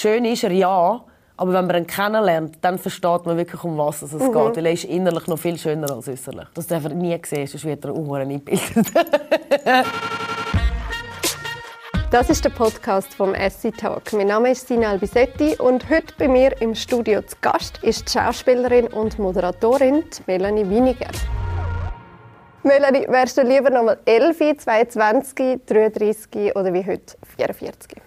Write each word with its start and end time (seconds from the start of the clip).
schön 0.00 0.24
ist 0.24 0.44
er, 0.44 0.52
ja, 0.52 1.04
aber 1.36 1.52
wenn 1.52 1.66
man 1.66 1.76
ihn 1.76 1.86
kennenlernt, 1.86 2.58
dann 2.60 2.78
versteht 2.78 3.26
man 3.26 3.36
wirklich, 3.36 3.62
um 3.64 3.76
was 3.78 4.02
es 4.02 4.12
mhm. 4.12 4.32
geht. 4.32 4.56
Weil 4.56 4.66
er 4.66 4.72
ist 4.72 4.84
innerlich 4.84 5.26
noch 5.26 5.38
viel 5.38 5.58
schöner 5.58 5.90
als 5.90 6.08
äußerlich. 6.08 6.48
Das 6.54 6.66
darf 6.66 6.84
er 6.84 6.94
nie 6.94 7.18
sehen, 7.24 7.46
sonst 7.46 7.64
wird 7.64 7.84
er 7.84 7.92
auch 7.92 8.14
eingebildet. 8.14 8.92
Das 12.10 12.28
ist 12.28 12.44
der 12.44 12.50
Podcast 12.50 13.14
vom 13.14 13.34
Essie 13.34 13.70
Talk. 13.70 14.12
Mein 14.12 14.26
Name 14.26 14.50
ist 14.50 14.66
Sina 14.66 14.90
Albisetti 14.90 15.54
und 15.60 15.88
heute 15.88 16.12
bei 16.18 16.26
mir 16.26 16.60
im 16.60 16.74
Studio 16.74 17.22
zu 17.22 17.36
Gast 17.40 17.78
ist 17.84 18.08
die 18.08 18.18
Schauspielerin 18.18 18.88
und 18.88 19.16
Moderatorin 19.20 20.02
Melanie 20.26 20.68
Winiger. 20.68 21.12
Melanie, 22.64 23.06
wärst 23.06 23.38
du 23.38 23.42
lieber 23.42 23.70
noch 23.70 23.84
mal 23.84 23.98
11, 24.06 24.58
22, 24.58 25.60
33 25.66 26.56
oder 26.56 26.74
wie 26.74 26.84
heute 26.84 27.16
44? 27.36 28.02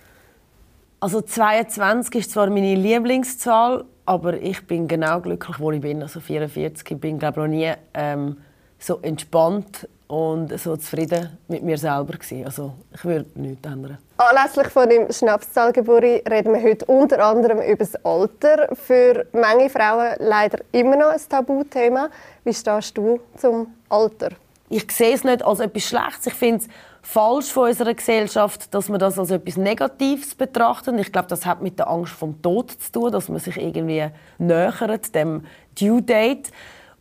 Also 1.04 1.20
22 1.20 2.16
ist 2.16 2.32
zwar 2.32 2.50
meine 2.50 2.76
Lieblingszahl, 2.76 3.84
aber 4.06 4.36
ich 4.36 4.66
bin 4.66 4.88
genau 4.88 5.20
glücklich, 5.20 5.60
wo 5.60 5.70
ich 5.74 5.82
bin. 5.82 6.02
Also 6.02 6.22
44. 6.22 6.92
Ich 6.92 6.98
bin 6.98 7.20
glaube 7.20 7.42
noch 7.42 7.48
nie 7.48 7.74
ähm, 7.94 8.38
so 8.80 9.00
entspannt 9.02 9.90
und 10.08 10.58
so 10.58 10.78
zufrieden 10.78 11.38
mit 11.50 11.62
mir 11.62 11.78
selber 11.78 12.14
gewesen. 12.14 12.46
Also 12.46 12.76
ich 12.94 13.04
würde 13.04 13.26
nichts 13.36 13.68
ändern. 13.68 13.98
Anlässlich 14.16 14.68
von 14.70 14.88
dem 14.88 15.12
Schnapszahlgeburi 15.12 16.24
reden 16.26 16.54
wir 16.54 16.64
heute 16.64 16.86
unter 16.86 17.20
anderem 17.22 17.60
über 17.60 17.84
das 17.84 17.96
Alter. 18.06 18.74
Für 18.74 19.26
manche 19.34 19.72
Frauen 19.72 20.16
leider 20.20 20.60
immer 20.72 20.96
noch 20.96 21.10
ein 21.10 21.20
Tabuthema. 21.28 22.08
Wie 22.46 22.54
stehst 22.54 22.98
du 22.98 23.20
zum 23.36 23.74
Alter? 23.90 24.30
Ich 24.70 24.90
sehe 24.90 25.14
es 25.14 25.26
nicht 25.26 25.44
als 25.44 25.60
etwas 25.60 25.84
Schlechtes. 25.84 26.28
Ich 26.28 26.34
finde 26.34 26.64
es 26.64 26.70
falsch 27.04 27.52
von 27.52 27.70
unserer 27.70 27.94
Gesellschaft, 27.94 28.74
dass 28.74 28.90
man 28.90 29.00
das 29.00 29.20
als 29.20 29.30
etwas 29.30 29.58
Negatives 29.58 30.34
betrachtet. 30.34 30.98
Ich 31.00 31.12
glaube, 31.12 31.28
das 31.28 31.46
hat 31.46 31.62
mit 31.62 31.78
der 31.78 31.90
Angst 31.90 32.14
vom 32.14 32.42
Tod 32.42 32.72
zu 32.72 32.92
tun, 32.92 33.12
dass 33.12 33.30
man 33.30 33.40
sich 33.40 33.58
irgendwie 33.58 34.08
nähert 34.40 35.14
dem 35.14 35.44
Due 35.80 36.02
Date. 36.02 36.52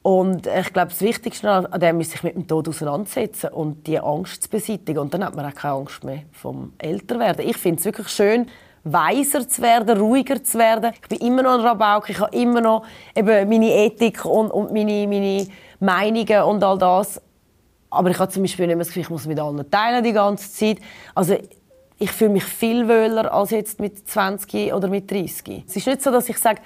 Und 0.02 0.48
ich 0.48 0.72
glaube, 0.72 0.88
das 0.88 1.00
Wichtigste 1.00 1.48
an 1.48 1.80
dem 1.80 2.00
ist, 2.00 2.10
sich 2.10 2.24
mit 2.24 2.34
dem 2.34 2.48
Tod 2.48 2.68
auseinandersetzen 2.68 3.50
und 3.50 3.86
die 3.86 4.00
Angst 4.00 4.42
zu 4.42 4.50
beseitigen. 4.50 4.98
Und 4.98 5.14
dann 5.14 5.24
hat 5.24 5.36
man 5.36 5.46
auch 5.46 5.54
keine 5.54 5.74
Angst 5.74 6.02
mehr 6.02 6.24
vom 6.32 6.72
Älterwerden. 6.78 7.48
Ich 7.48 7.56
finde 7.56 7.78
es 7.78 7.84
wirklich 7.84 8.08
schön, 8.08 8.48
weiser 8.82 9.48
zu 9.48 9.62
werden, 9.62 9.96
ruhiger 9.96 10.42
zu 10.42 10.58
werden. 10.58 10.92
Ich 11.00 11.08
bin 11.08 11.18
immer 11.20 11.44
noch 11.44 11.54
ein 11.54 11.60
Rabauk, 11.60 12.10
ich 12.10 12.18
habe 12.18 12.36
immer 12.36 12.60
noch 12.60 12.84
eben 13.14 13.48
meine 13.48 13.72
Ethik 13.72 14.24
und, 14.24 14.50
und 14.50 14.72
meine, 14.72 15.06
meine 15.06 15.46
Meinungen 15.78 16.42
und 16.42 16.64
all 16.64 16.78
das. 16.78 17.20
Aber 17.92 18.10
ich 18.10 18.18
habe 18.18 18.32
zum 18.32 18.42
Beispiel 18.42 18.66
nicht 18.66 18.76
mehr 18.76 18.84
das 18.84 18.88
Gefühl, 18.88 19.02
ich 19.02 19.10
muss 19.10 19.26
mit 19.26 19.38
allen 19.38 19.70
teilen 19.70 20.02
die 20.02 20.12
ganze 20.12 20.50
Zeit. 20.50 20.78
Also 21.14 21.36
ich 21.98 22.10
fühle 22.10 22.30
mich 22.30 22.44
viel 22.44 22.88
wohler 22.88 23.32
als 23.32 23.50
jetzt 23.50 23.80
mit 23.80 24.08
20 24.08 24.72
oder 24.72 24.88
mit 24.88 25.10
30. 25.10 25.64
Es 25.68 25.76
ist 25.76 25.86
nicht 25.86 26.02
so, 26.02 26.10
dass 26.10 26.28
ich 26.28 26.38
sage, 26.38 26.60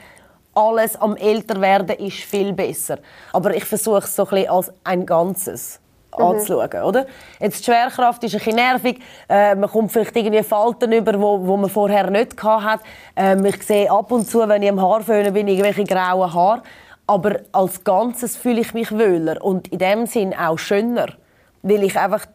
alles 0.54 0.96
am 0.96 1.16
Älterwerden 1.16 1.96
ist 1.96 2.18
viel 2.18 2.52
besser. 2.52 2.98
Aber 3.32 3.54
ich 3.54 3.64
versuche 3.64 3.98
es 3.98 4.16
so 4.16 4.24
ein 4.24 4.30
bisschen 4.30 4.50
als 4.50 4.72
ein 4.84 5.04
Ganzes 5.04 5.80
mhm. 6.16 6.24
anzuschauen, 6.24 6.82
oder? 6.82 7.06
Jetzt 7.40 7.60
die 7.60 7.64
Schwerkraft 7.64 8.24
ist 8.24 8.34
ein 8.34 8.38
bisschen 8.38 8.56
nervig. 8.56 9.00
Äh, 9.28 9.54
man 9.56 9.68
kommt 9.68 9.92
vielleicht 9.92 10.16
irgendwie 10.16 10.42
Falten 10.42 10.92
über, 10.92 11.20
wo, 11.20 11.46
wo 11.46 11.56
man 11.56 11.68
vorher 11.68 12.08
nicht 12.10 12.42
hatte. 12.42 12.82
Ähm, 13.16 13.44
ich 13.44 13.62
sehe 13.62 13.90
ab 13.90 14.10
und 14.12 14.28
zu, 14.28 14.48
wenn 14.48 14.62
ich 14.62 14.70
am 14.70 14.80
Haar 14.80 15.02
föhne, 15.02 15.32
bin 15.32 15.48
irgendwelche 15.48 15.84
grauen 15.84 16.32
Haare. 16.32 16.62
Aber 17.06 17.40
als 17.52 17.84
Ganzes 17.84 18.36
fühle 18.36 18.60
ich 18.60 18.74
mich 18.74 18.90
wohler 18.92 19.42
und 19.44 19.68
in 19.68 19.78
dem 19.78 20.06
Sinn 20.06 20.34
auch 20.34 20.58
schöner, 20.58 21.08
weil 21.62 21.84
ich 21.84 21.98
einfach 21.98 22.26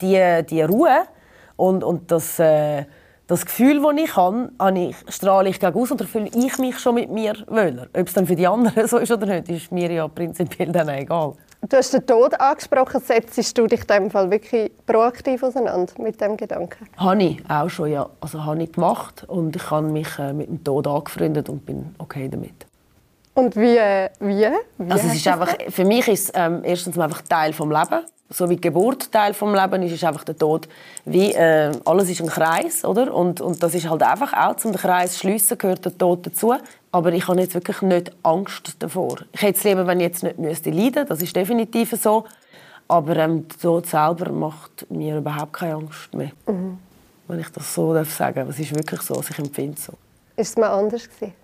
die, 0.00 0.44
die 0.48 0.62
Ruhe 0.62 1.02
und, 1.56 1.84
und 1.84 2.10
das 2.10 2.38
äh, 2.38 2.84
das 3.28 3.44
Gefühl, 3.44 3.82
das 3.82 4.02
ich 4.02 4.16
habe, 4.16 4.50
habe 4.58 4.78
ich, 4.78 4.96
strahle 5.08 5.50
ich 5.50 5.62
aus 5.62 5.90
und 5.90 6.00
da 6.00 6.06
fühle 6.06 6.30
ich 6.34 6.58
mich 6.58 6.78
schon 6.78 6.94
mit 6.94 7.10
mir 7.10 7.34
wohler. 7.46 7.86
Ob 7.92 8.06
es 8.06 8.14
dann 8.14 8.26
für 8.26 8.34
die 8.34 8.46
anderen 8.46 8.88
so 8.88 8.96
ist 8.96 9.12
oder 9.12 9.26
nicht, 9.26 9.50
ist 9.50 9.70
mir 9.70 9.92
ja 9.92 10.08
prinzipiell 10.08 10.72
dann 10.72 10.88
egal. 10.88 11.34
Du 11.68 11.76
hast 11.76 11.92
den 11.92 12.06
Tod 12.06 12.40
angesprochen. 12.40 13.02
Setzt 13.02 13.58
du 13.58 13.66
dich 13.66 13.80
in 13.80 13.86
dem 13.86 14.10
Fall 14.10 14.30
wirklich 14.30 14.72
proaktiv 14.86 15.42
auseinander 15.42 15.92
mit 15.98 16.18
dem 16.20 16.38
Gedanken? 16.38 16.88
Habe 16.96 17.22
ich 17.22 17.42
auch 17.50 17.68
schon, 17.68 17.90
ja. 17.90 18.08
Also 18.20 18.44
habe 18.44 18.62
ich 18.62 18.72
gemacht 18.72 19.24
und 19.28 19.54
ich 19.56 19.70
habe 19.70 19.88
mich 19.88 20.18
äh, 20.18 20.32
mit 20.32 20.48
dem 20.48 20.64
Tod 20.64 20.86
angefreundet 20.86 21.50
und 21.50 21.66
bin 21.66 21.94
okay 21.98 22.28
damit. 22.30 22.67
Und 23.38 23.54
wie? 23.54 23.76
Äh, 23.76 24.10
wie? 24.18 24.48
wie 24.78 24.90
also 24.90 25.06
es 25.06 25.14
ist 25.14 25.28
einfach, 25.28 25.54
für 25.68 25.84
mich 25.84 26.08
ist 26.08 26.24
es 26.24 26.32
ähm, 26.34 26.62
erstens 26.64 26.98
einfach 26.98 27.22
Teil 27.22 27.52
des 27.52 27.60
Lebens 27.60 28.04
so 28.30 28.50
wie 28.50 28.56
die 28.56 28.60
Geburt 28.60 29.12
Teil 29.12 29.32
des 29.32 29.40
Lebens 29.40 29.86
ist, 29.86 29.92
ist 29.92 30.04
einfach 30.04 30.24
der 30.24 30.36
Tod 30.36 30.68
wie 31.04 31.32
äh, 31.32 31.72
alles 31.84 32.10
ist 32.10 32.20
ein 32.20 32.26
Kreis, 32.26 32.84
oder? 32.84 33.14
Und, 33.14 33.40
und 33.40 33.62
das 33.62 33.74
ist 33.76 33.88
halt 33.88 34.02
einfach 34.02 34.32
auch 34.32 34.56
zum 34.56 34.74
Kreis 34.74 35.12
zu 35.12 35.20
schliessen 35.20 35.56
gehört 35.56 35.84
der 35.84 35.96
Tod 35.96 36.26
dazu. 36.26 36.52
Aber 36.90 37.12
ich 37.12 37.28
habe 37.28 37.40
jetzt 37.40 37.54
wirklich 37.54 37.80
nicht 37.82 38.10
Angst 38.24 38.74
davor. 38.80 39.18
Ich 39.32 39.42
hätte 39.42 39.58
es 39.58 39.64
lieber, 39.64 39.86
wenn 39.86 40.00
ich 40.00 40.06
jetzt 40.06 40.22
nicht 40.24 40.38
müsste 40.38 40.70
leiden, 40.70 41.06
das 41.08 41.22
ist 41.22 41.34
definitiv 41.36 41.92
so. 41.92 42.24
Aber 42.88 43.16
ähm, 43.16 43.46
der 43.46 43.58
Tod 43.60 43.86
selber 43.86 44.32
macht 44.32 44.90
mir 44.90 45.18
überhaupt 45.18 45.52
keine 45.52 45.74
Angst 45.74 46.12
mehr. 46.12 46.32
Mhm. 46.46 46.78
Wenn 47.28 47.38
ich 47.38 47.48
das 47.50 47.72
so 47.72 47.94
darf 47.94 48.12
sagen, 48.12 48.48
es 48.50 48.58
ist 48.58 48.74
wirklich 48.74 49.00
so, 49.00 49.14
also 49.14 49.28
ich 49.30 49.38
empfinde 49.38 49.80
so. 49.80 49.92
Ist 50.36 50.50
es 50.50 50.56
mal 50.56 50.70
anders 50.70 51.08
gewesen? 51.08 51.34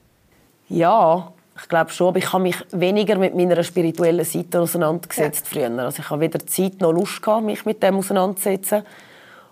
Ja, 0.68 1.32
ich 1.56 1.68
glaube 1.68 1.90
schon, 1.90 2.08
aber 2.08 2.18
ich 2.18 2.32
habe 2.32 2.42
mich 2.42 2.56
weniger 2.72 3.16
mit 3.16 3.34
meiner 3.34 3.62
spirituellen 3.62 4.24
Seite 4.24 4.60
auseinandergesetzt 4.60 5.46
ja. 5.54 5.68
früher. 5.68 5.78
Also 5.78 6.02
ich 6.02 6.10
habe 6.10 6.20
weder 6.22 6.44
Zeit 6.46 6.80
noch 6.80 6.92
Lust 6.92 7.22
gehabt, 7.22 7.44
mich 7.44 7.64
mit 7.64 7.82
dem 7.82 7.96
auseinanderzusetzen. 7.96 8.82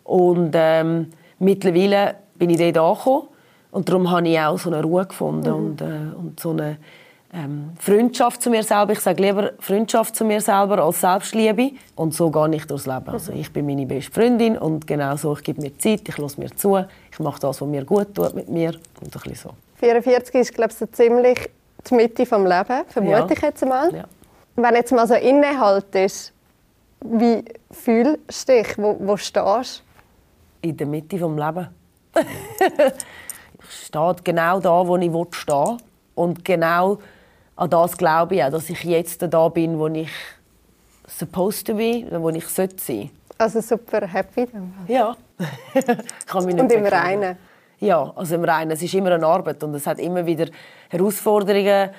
Und 0.05 0.53
ähm, 0.55 1.13
mittlerweile 1.39 2.17
bin 2.35 2.51
ich 2.51 2.59
dort 2.59 2.79
angekommen 2.79 3.29
und 3.71 3.89
darum 3.89 4.11
habe 4.11 4.29
ich 4.29 4.39
auch 4.39 4.59
so 4.59 4.71
eine 4.71 4.83
Ruhe 4.83 5.07
gefunden 5.07 5.49
mhm. 5.49 5.67
und, 5.67 5.81
äh, 5.81 6.17
und 6.17 6.41
so 6.41 6.51
eine 6.51 6.79
ähm, 7.33 7.71
Freundschaft 7.79 8.43
zu 8.43 8.51
mir 8.51 8.63
selber. 8.63 8.93
Ich 8.93 9.01
sage 9.01 9.23
lieber 9.23 9.53
Freundschaft 9.59 10.15
zu 10.17 10.25
mir 10.25 10.41
selber 10.41 10.85
als 10.85 11.01
Selbstliebe. 11.01 11.71
Und 11.95 12.15
so 12.15 12.31
gehe 12.31 12.57
ich 12.57 12.67
durchs 12.67 12.87
Leben. 12.87 13.09
Also 13.09 13.33
ich 13.33 13.51
bin 13.53 13.65
meine 13.65 13.87
beste 13.87 14.13
Freundin 14.13 14.59
und 14.59 14.87
genau 14.87 15.17
so, 15.17 15.35
ich 15.35 15.43
gebe 15.43 15.63
mir 15.63 15.77
Zeit, 15.79 16.09
ich 16.09 16.19
lasse 16.19 16.39
mir 16.41 16.55
zu, 16.55 16.85
ich 17.11 17.19
mache 17.19 17.41
das, 17.41 17.61
was 17.61 17.69
mir 17.69 17.85
gut 17.85 18.15
tut 18.15 18.35
mit 18.35 18.49
mir 18.49 18.75
und 19.01 19.05
ein 19.05 19.11
bisschen 19.11 19.35
so. 19.35 19.51
44 19.77 20.35
ist, 20.35 20.55
glaube 20.55 20.73
ich, 20.73 20.79
so 20.79 20.87
ziemlich 20.87 21.49
die 21.91 21.95
Mitte 21.95 22.25
des 22.25 22.31
Lebens, 22.31 22.85
vermute 22.89 23.19
ja. 23.19 23.31
ich 23.31 23.43
jetzt 23.43 23.65
mal. 23.65 23.95
Ja. 23.95 24.05
Wenn 24.57 24.75
jetzt 24.75 24.93
mal 24.93 25.07
so 25.07 25.15
innehaltest, 25.15 26.33
wie 27.01 27.45
fühlst 27.71 28.49
du 28.49 28.53
dich? 28.53 28.79
Wo, 28.79 28.97
wo 29.01 29.17
stehst 29.17 29.83
du? 30.63 30.69
In 30.69 30.77
der 30.77 30.87
Mitte 30.87 31.19
des 31.19 31.21
Lebens. 31.21 31.69
ich 32.15 33.87
stehe 33.87 34.17
genau 34.23 34.61
da, 34.61 34.87
wo 34.87 34.97
ich 34.97 35.11
stehen 35.11 35.27
will. 35.47 35.77
Und 36.15 36.45
genau 36.45 36.99
an 37.57 37.71
das 37.71 37.97
glaube 37.97 38.37
ich 38.37 38.45
auch, 38.45 38.51
dass 38.51 38.69
ich 38.69 38.83
jetzt 38.85 39.23
da 39.23 39.49
bin, 39.49 39.79
wo 39.79 39.87
ich 39.89 40.11
supposed 41.07 41.67
to 41.67 41.75
be, 41.75 42.05
wo 42.11 42.29
ich 42.31 42.47
sollte 42.49 42.77
sein. 42.79 43.11
Also 43.39 43.61
super 43.61 44.07
happy. 44.07 44.47
Ja. 44.89 45.17
kann 46.27 46.45
mich 46.45 46.55
nicht 46.55 46.63
Und 46.63 46.73
im 46.73 46.87
Reinen. 46.87 47.37
Ja, 47.83 48.13
also 48.15 48.37
im 48.37 48.45
Reinen. 48.45 48.71
Es 48.71 48.81
ist 48.81 48.95
immer 48.95 49.11
eine 49.11 49.27
Arbeit 49.27 49.61
und 49.65 49.75
es 49.75 49.89
hat 49.89 49.99
immer 49.99 50.25
wieder 50.25 50.47
Herausforderungen. 50.89 51.91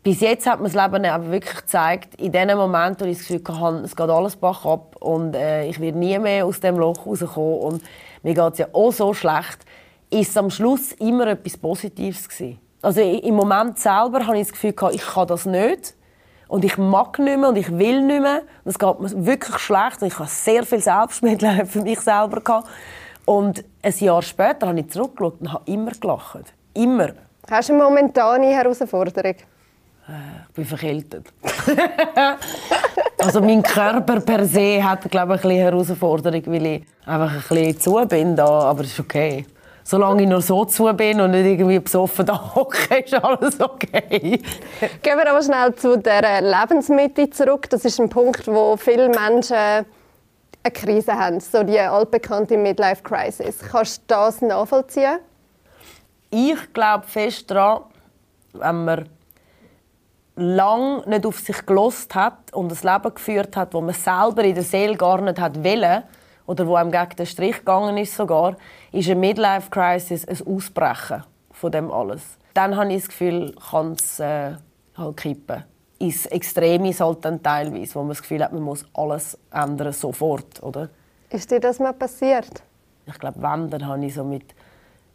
Bis 0.00 0.20
jetzt 0.20 0.46
hat 0.46 0.60
mir 0.60 0.70
das 0.70 0.74
Leben 0.74 1.04
aber 1.04 1.32
wirklich 1.32 1.56
gezeigt, 1.56 2.14
in 2.14 2.30
den 2.30 2.56
Momenten, 2.56 3.06
wo 3.06 3.10
ich 3.10 3.18
das 3.18 3.26
Gefühl 3.26 3.60
hatte, 3.60 3.78
es 3.78 3.96
geht 3.96 4.08
alles 4.08 4.36
bach 4.36 4.64
ab 4.64 4.94
und 5.00 5.34
äh, 5.34 5.66
ich 5.66 5.80
werde 5.80 5.98
nie 5.98 6.16
mehr 6.20 6.46
aus 6.46 6.60
dem 6.60 6.78
Loch 6.78 7.04
rauskommen 7.04 7.58
und 7.58 7.82
mir 8.22 8.34
geht 8.34 8.52
es 8.52 8.58
ja 8.58 8.66
auch 8.72 8.92
so 8.92 9.12
schlecht, 9.14 9.64
ist 10.10 10.38
am 10.38 10.48
Schluss 10.48 10.92
immer 10.92 11.26
etwas 11.26 11.56
Positives 11.56 12.28
gewesen. 12.28 12.60
Also 12.80 13.00
im 13.00 13.34
Moment 13.34 13.80
selber 13.80 14.24
habe 14.24 14.38
ich 14.38 14.46
das 14.48 14.52
Gefühl 14.52 14.74
ich 14.92 15.04
kann 15.04 15.26
das 15.26 15.44
nicht 15.44 15.94
und 16.46 16.64
ich 16.64 16.78
mag 16.78 17.18
nicht 17.18 17.38
mehr 17.38 17.48
und 17.48 17.56
ich 17.56 17.76
will 17.76 18.02
nicht 18.02 18.22
mehr. 18.22 18.42
Es 18.64 18.78
geht 18.78 19.00
mir 19.00 19.26
wirklich 19.26 19.58
schlecht 19.58 20.02
und 20.02 20.06
ich 20.06 20.18
habe 20.20 20.28
sehr 20.28 20.64
viel 20.64 20.80
Selbstmitleid 20.80 21.66
für 21.66 21.82
mich 21.82 22.00
selber 22.00 22.40
gehabt. 22.40 22.68
Und 23.24 23.64
ein 23.82 23.94
Jahr 23.98 24.22
später 24.22 24.68
habe 24.68 24.80
ich 24.80 24.90
zurückgeschaut 24.90 25.40
und 25.40 25.52
habe 25.52 25.70
immer 25.70 25.92
gelacht. 25.92 26.52
Immer. 26.74 27.10
Hast 27.50 27.68
du 27.68 27.74
eine 27.74 27.82
momentane 27.82 28.46
Herausforderung? 28.46 29.34
Äh, 30.08 30.12
ich 30.48 30.54
bin 30.54 30.64
verkältet. 30.64 31.26
also 33.18 33.40
mein 33.40 33.62
Körper 33.62 34.20
per 34.20 34.44
se 34.44 34.82
hat 34.82 35.08
glaube 35.10 35.36
ich, 35.36 35.44
eine 35.44 35.54
Herausforderung, 35.54 36.42
weil 36.46 36.66
ich 36.66 36.84
einfach 37.06 37.32
ein 37.32 37.42
bisschen 37.48 37.80
zu 37.80 38.06
bin 38.08 38.34
da, 38.34 38.46
aber 38.46 38.82
es 38.82 38.92
ist 38.92 39.00
okay. 39.00 39.46
Solange 39.84 40.22
ich 40.22 40.28
nur 40.28 40.40
so 40.40 40.64
zu 40.64 40.92
bin 40.94 41.20
und 41.20 41.32
nicht 41.32 41.44
irgendwie 41.44 41.78
besoffen 41.78 42.26
da 42.26 42.54
hocke, 42.54 42.98
ist 42.98 43.14
alles 43.14 43.60
okay. 43.60 44.40
Gehen 45.02 45.18
wir 45.18 45.30
aber 45.30 45.42
schnell 45.42 45.74
zu 45.74 45.98
der 45.98 46.40
Lebensmitte 46.40 47.30
zurück. 47.30 47.68
Das 47.70 47.84
ist 47.84 48.00
ein 48.00 48.08
Punkt, 48.08 48.46
wo 48.46 48.76
viele 48.76 49.08
Menschen 49.08 49.84
eine 50.62 50.72
Krise 50.72 51.12
haben, 51.14 51.40
so 51.40 51.62
die 51.62 51.78
altbekannte 51.78 52.56
Midlife 52.56 53.02
Crisis. 53.02 53.58
Kannst 53.60 54.02
du 54.02 54.04
das 54.08 54.40
nachvollziehen? 54.42 55.18
Ich 56.30 56.72
glaube 56.72 57.06
fest 57.06 57.50
daran, 57.50 57.82
wenn 58.52 58.84
man 58.84 59.08
lang 60.36 61.06
nicht 61.08 61.26
auf 61.26 61.38
sich 61.40 61.66
gelost 61.66 62.14
hat 62.14 62.52
und 62.54 62.72
ein 62.72 62.94
Leben 62.94 63.14
geführt 63.14 63.56
hat, 63.56 63.74
wo 63.74 63.80
man 63.80 63.94
selber 63.94 64.44
in 64.44 64.54
der 64.54 64.64
Seele 64.64 64.96
gar 64.96 65.20
nicht 65.20 65.38
hat 65.38 65.62
wollen, 65.62 66.04
oder 66.46 66.66
wo 66.66 66.74
einem 66.74 66.90
gegen 66.90 67.16
den 67.16 67.26
Strich 67.26 67.58
gegangen 67.58 67.96
ist 67.96 68.16
sogar, 68.16 68.56
ist 68.90 69.08
eine 69.08 69.20
Midlife 69.20 69.70
Crisis 69.70 70.26
ein 70.26 70.46
Ausbrechen 70.46 71.24
von 71.52 71.72
dem 71.72 71.90
alles. 71.90 72.22
Dann 72.54 72.76
habe 72.76 72.92
ich 72.92 73.02
das 73.02 73.08
Gefühl, 73.08 73.54
kann 73.70 73.92
es 73.92 74.20
äh, 74.20 74.52
halt 74.96 75.16
kippen. 75.16 75.64
Ins 76.02 76.26
Extreme 76.26 76.90
ist 76.90 77.00
halt 77.00 77.24
dann 77.24 77.42
teilweise, 77.42 77.94
wo 77.94 78.00
man 78.00 78.08
das 78.08 78.22
Gefühl 78.22 78.42
hat, 78.42 78.52
man 78.52 78.62
muss 78.62 78.84
alles 78.92 79.38
ändern, 79.52 79.92
sofort, 79.92 80.60
oder? 80.62 80.88
Ist 81.30 81.50
dir 81.50 81.60
das 81.60 81.78
mal 81.78 81.92
passiert? 81.92 82.62
Ich 83.06 83.18
glaube, 83.18 83.40
wenn, 83.40 83.70
dann 83.70 83.86
habe 83.86 84.04
ich 84.04 84.14
so 84.14 84.24
mit... 84.24 84.42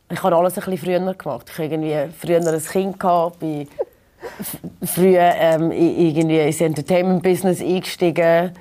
Ich 0.10 0.24
habe 0.24 0.36
alles 0.36 0.58
ein 0.58 0.64
bisschen 0.64 0.78
früher 0.78 1.14
gemacht. 1.14 1.50
Ich 1.50 1.58
habe 1.58 1.66
irgendwie 1.66 2.14
früher 2.18 2.40
ein 2.40 2.64
Kind 2.64 3.00
gehabt, 3.00 3.40
bin 3.40 3.68
früher 4.86 5.34
ähm, 5.36 5.72
irgendwie 5.72 6.40
ins 6.40 6.62
Entertainment-Business 6.62 7.62
eingestiegen. 7.62 8.54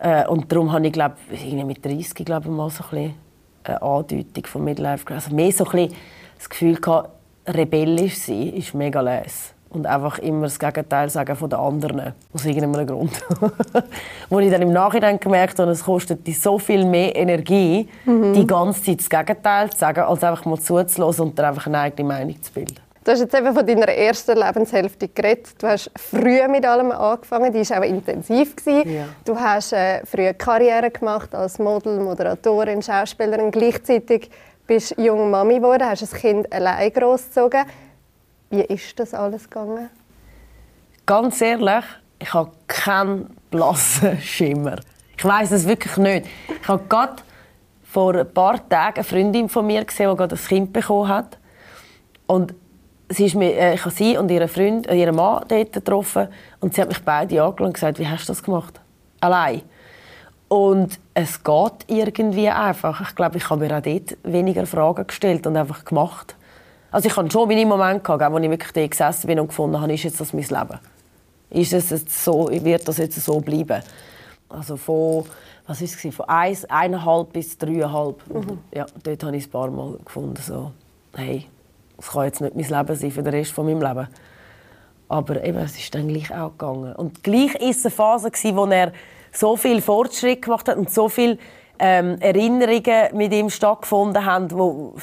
Äh, 0.00 0.26
und 0.26 0.50
darum 0.50 0.72
habe 0.72 0.86
ich, 0.86 0.92
glaube 0.92 1.14
irgendwie 1.30 1.64
mit 1.64 1.84
30 1.84 2.24
glaube 2.24 2.48
ich, 2.48 2.52
mal 2.52 2.70
so 2.70 2.82
ein 2.84 2.90
bisschen 2.90 3.14
eine 3.64 3.82
Andeutung 3.82 4.46
von 4.46 4.64
Midlife 4.64 5.14
Also 5.14 5.34
mehr 5.34 5.52
so 5.52 5.64
ein 5.64 5.70
bisschen 5.70 5.96
das 6.36 6.48
Gefühl 6.48 6.76
gehabt, 6.76 7.10
rebellisch 7.46 8.18
sein 8.18 8.54
ist 8.54 8.74
mega 8.74 9.00
les. 9.00 9.54
Und 9.70 9.86
einfach 9.86 10.18
immer 10.18 10.42
das 10.42 10.58
Gegenteil 10.58 11.10
sagen 11.10 11.36
von 11.36 11.50
den 11.50 11.58
anderen. 11.58 12.14
Aus 12.32 12.44
irgendeinem 12.44 12.86
Grund. 12.86 13.12
Wo 14.30 14.38
ich 14.40 14.50
dann 14.50 14.62
im 14.62 14.72
Nachhinein 14.72 15.20
gemerkt 15.20 15.58
habe, 15.58 15.70
es 15.70 15.84
kostet 15.84 16.26
dich 16.26 16.40
so 16.40 16.58
viel 16.58 16.86
mehr 16.86 17.14
Energie, 17.14 17.88
mhm. 18.06 18.32
die 18.32 18.46
ganze 18.46 18.82
Zeit 18.82 19.00
das 19.00 19.10
Gegenteil 19.10 19.70
zu 19.70 19.78
sagen, 19.78 20.00
als 20.00 20.24
einfach 20.24 20.44
mal 20.46 20.58
zuzulassen 20.58 21.26
und 21.26 21.38
dann 21.38 21.46
einfach 21.46 21.66
eine 21.66 21.80
eigene 21.80 22.08
Meinung 22.08 22.42
zu 22.42 22.52
bilden. 22.52 22.78
Du 23.08 23.12
hast 23.12 23.20
jetzt 23.20 23.34
eben 23.34 23.54
von 23.54 23.66
deiner 23.66 23.88
ersten 23.88 24.36
Lebenshälfte 24.36 25.08
geredet. 25.08 25.54
Du 25.58 25.66
hast 25.66 25.90
früh 25.96 26.46
mit 26.46 26.66
allem 26.66 26.92
angefangen, 26.92 27.50
die 27.50 27.66
war 27.70 27.78
auch 27.78 27.84
intensiv. 27.84 28.54
Ja. 28.66 29.06
Du 29.24 29.34
hast 29.34 29.72
äh, 29.72 30.04
früh 30.04 30.30
Karriere 30.34 30.90
gemacht 30.90 31.34
als 31.34 31.58
Model, 31.58 32.00
Moderatorin, 32.00 32.82
Schauspielerin. 32.82 33.50
Gleichzeitig 33.50 34.30
bist 34.66 34.98
du 34.98 35.02
junge 35.02 35.24
Mami 35.24 35.54
geworden, 35.56 35.88
hast 35.88 36.02
ein 36.02 36.20
Kind 36.20 36.52
allein 36.52 36.92
großgezogen. 36.92 37.64
Wie 38.50 38.62
ist 38.62 38.98
das 38.98 39.12
alles 39.14 39.44
gegangen? 39.44 39.90
Ganz 41.04 41.40
ehrlich, 41.40 41.84
ich 42.18 42.32
habe 42.32 42.50
keinen 42.66 43.36
blassen 43.50 44.18
Schimmer. 44.22 44.76
Ich 45.16 45.24
weiß 45.24 45.50
es 45.52 45.66
wirklich 45.66 45.96
nicht. 45.96 46.26
Ich 46.62 46.68
habe 46.68 46.84
gerade 46.88 47.16
vor 47.82 48.14
ein 48.14 48.32
paar 48.32 48.66
Tagen 48.68 48.96
eine 48.96 49.04
Freundin 49.04 49.48
von 49.48 49.66
mir 49.66 49.84
gesehen, 49.84 50.10
die 50.10 50.16
gerade 50.16 50.36
ein 50.36 50.42
Kind 50.42 50.72
bekommen 50.72 51.08
hat. 51.08 51.38
Und 52.26 52.54
sie 53.08 53.26
ist 53.26 53.34
mir, 53.34 53.54
äh, 53.54 53.74
ich 53.74 53.84
habe 53.84 53.94
sie 53.94 54.16
und 54.16 54.30
ihren 54.30 54.48
Freund, 54.48 54.86
äh, 54.86 54.96
ihren 54.96 55.16
Mann 55.16 55.44
dort 55.48 55.72
getroffen 55.72 56.28
und 56.60 56.74
sie 56.74 56.80
hat 56.80 56.88
mich 56.88 57.02
beide 57.02 57.42
angeschaut 57.42 57.60
und 57.60 57.72
gesagt, 57.74 57.98
wie 57.98 58.06
hast 58.06 58.28
du 58.28 58.32
das 58.32 58.42
gemacht? 58.42 58.80
Allein. 59.20 59.62
Und 60.48 60.98
es 61.12 61.42
geht 61.42 61.84
irgendwie 61.88 62.48
einfach. 62.48 63.00
Ich 63.02 63.14
glaube, 63.14 63.36
ich 63.36 63.50
habe 63.50 63.66
mir 63.66 63.76
auch 63.76 63.82
dort 63.82 64.16
weniger 64.22 64.64
Fragen 64.64 65.06
gestellt 65.06 65.46
und 65.46 65.56
einfach 65.56 65.84
gemacht. 65.84 66.36
Also 66.90 67.08
ich 67.08 67.16
hatte 67.16 67.30
schon 67.30 67.48
meine 67.48 67.66
Momente, 67.66 68.00
gehabt, 68.00 68.32
wo 68.32 68.38
ich 68.38 68.50
wirklich 68.50 68.72
dort 68.72 68.90
gesessen 68.90 69.26
bin 69.26 69.40
und 69.40 69.48
gefunden 69.48 69.80
habe, 69.80 69.92
ist 69.92 70.04
jetzt 70.04 70.20
das 70.20 70.32
mein 70.32 70.44
Leben? 70.44 70.78
Ist 71.50 71.72
es 71.72 71.90
jetzt 71.90 72.24
so, 72.24 72.48
wird 72.50 72.88
das 72.88 72.98
jetzt 72.98 73.22
so 73.22 73.40
bleiben? 73.40 73.82
Also 74.48 74.76
von, 74.76 75.24
was 75.66 75.82
ist 75.82 76.02
es, 76.02 76.14
von 76.14 76.28
eins, 76.28 76.64
eineinhalb 76.64 77.32
bis 77.32 77.58
dreieinhalb. 77.58 78.22
Mhm. 78.32 78.58
Ja, 78.74 78.86
dort 79.02 79.22
habe 79.22 79.36
ich 79.36 79.46
ein 79.46 79.50
paar 79.50 79.70
Mal 79.70 79.98
gefunden, 80.02 80.40
so, 80.40 80.72
hey, 81.14 81.46
das 81.96 82.10
kann 82.10 82.24
jetzt 82.24 82.40
nicht 82.40 82.56
mein 82.56 82.64
Leben 82.64 82.96
sein 82.96 83.10
für 83.10 83.22
den 83.22 83.34
Rest 83.34 83.52
von 83.52 83.66
meinem 83.66 83.82
Leben. 83.82 84.08
Aber 85.08 85.42
eben, 85.42 85.58
es 85.58 85.78
ist 85.78 85.94
dann 85.94 86.08
gleich 86.08 86.34
auch 86.34 86.52
gegangen. 86.52 86.94
Und 86.94 87.22
gleich 87.22 87.54
war 87.54 87.68
es 87.68 87.84
eine 87.84 87.90
Phase, 87.90 88.30
in 88.42 88.56
der 88.56 88.78
er 88.78 88.92
so 89.32 89.56
viel 89.56 89.80
Fortschritt 89.82 90.42
gemacht 90.42 90.68
hat 90.68 90.76
und 90.76 90.90
so 90.90 91.08
viele 91.08 91.38
ähm, 91.78 92.18
Erinnerungen 92.20 93.14
mit 93.16 93.32
ihm 93.32 93.50
stattgefunden 93.50 94.24
haben, 94.24 94.50
wo, 94.50 94.94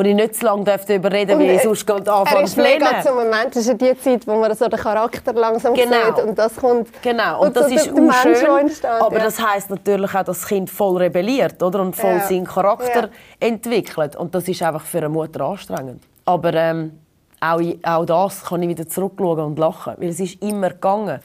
wo 0.00 0.08
ich 0.08 0.14
nicht 0.14 0.34
so 0.34 0.46
lange 0.46 0.64
darüber 0.64 1.12
reden 1.12 1.38
durfte, 1.38 1.52
wie 1.52 1.56
ich 1.56 1.62
sonst 1.62 1.86
gerade 1.86 2.10
anfangen 2.10 2.46
zu 2.46 2.60
mega 2.60 3.02
zum 3.02 3.16
Moment, 3.16 3.48
das 3.50 3.56
ist 3.56 3.68
ja 3.68 3.74
die 3.74 3.98
Zeit, 3.98 4.26
wo 4.26 4.36
man 4.36 4.54
so 4.54 4.66
den 4.66 4.78
Charakter 4.78 5.32
langsam 5.34 5.74
genau. 5.74 6.16
sieht 6.16 6.24
und 6.24 6.38
das 6.38 6.56
kommt 6.56 7.02
genau. 7.02 7.40
und, 7.40 7.48
und 7.48 7.56
das 7.56 7.68
so 7.68 7.74
ist 7.74 7.86
der, 7.86 7.94
der 7.94 8.36
schön, 8.36 8.90
aber 9.00 9.18
ja. 9.18 9.24
das 9.24 9.46
heisst 9.46 9.68
natürlich 9.68 10.10
auch, 10.14 10.24
dass 10.24 10.40
das 10.40 10.46
Kind 10.46 10.70
voll 10.70 10.96
rebelliert 10.96 11.62
oder? 11.62 11.80
und 11.80 11.94
voll 11.94 12.12
ja. 12.12 12.20
seinen 12.20 12.46
Charakter 12.46 13.02
ja. 13.02 13.46
entwickelt 13.46 14.16
und 14.16 14.34
das 14.34 14.48
ist 14.48 14.62
einfach 14.62 14.84
für 14.86 14.98
eine 14.98 15.10
Mutter 15.10 15.44
anstrengend. 15.44 16.02
Aber 16.24 16.54
ähm, 16.54 16.92
auch, 17.40 17.60
auch 17.82 18.06
das 18.06 18.44
kann 18.44 18.62
ich 18.62 18.68
wieder 18.70 18.88
zurückschauen 18.88 19.40
und 19.40 19.58
lachen, 19.58 19.94
weil 19.98 20.08
es 20.08 20.20
ist 20.20 20.42
immer 20.42 20.70
gegangen. 20.70 21.20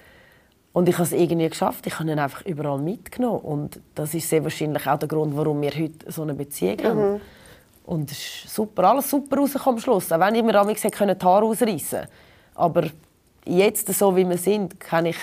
Und 0.74 0.90
ich 0.90 0.96
habe 0.96 1.04
es 1.04 1.14
irgendwie 1.14 1.48
geschafft. 1.48 1.88
Ich 1.88 1.98
habe 2.00 2.12
ihn 2.12 2.20
einfach 2.20 2.42
überall 2.46 2.80
mitgenommen. 2.80 3.40
Und 3.40 3.80
das 3.94 4.14
ist 4.14 4.30
sehr 4.30 4.44
wahrscheinlich 4.44 4.86
auch 4.86 5.00
der 5.00 5.08
Grund, 5.08 5.38
warum 5.38 5.62
wir 5.62 5.72
heute 5.72 6.12
so 6.12 6.24
eine 6.24 6.34
Beziehung 6.34 6.78
mhm. 6.78 6.84
haben. 6.84 7.22
Und 7.86 8.12
es 8.12 8.18
ist 8.18 8.56
super, 8.56 8.86
alles 8.86 9.10
super 9.10 9.38
rausgekommen 9.38 9.78
am 9.78 9.82
Schluss. 9.84 10.12
Auch 10.12 10.20
wenn 10.20 10.36
ich 10.36 10.44
mir 10.44 10.54
damals 10.54 10.82
die 10.82 10.90
Haare 10.90 11.46
ausreißen 11.46 12.08
Aber 12.56 12.84
jetzt, 13.46 13.94
so 13.94 14.16
wie 14.16 14.28
wir 14.28 14.38
sind, 14.38 14.80
kann 14.80 15.06
ich... 15.06 15.18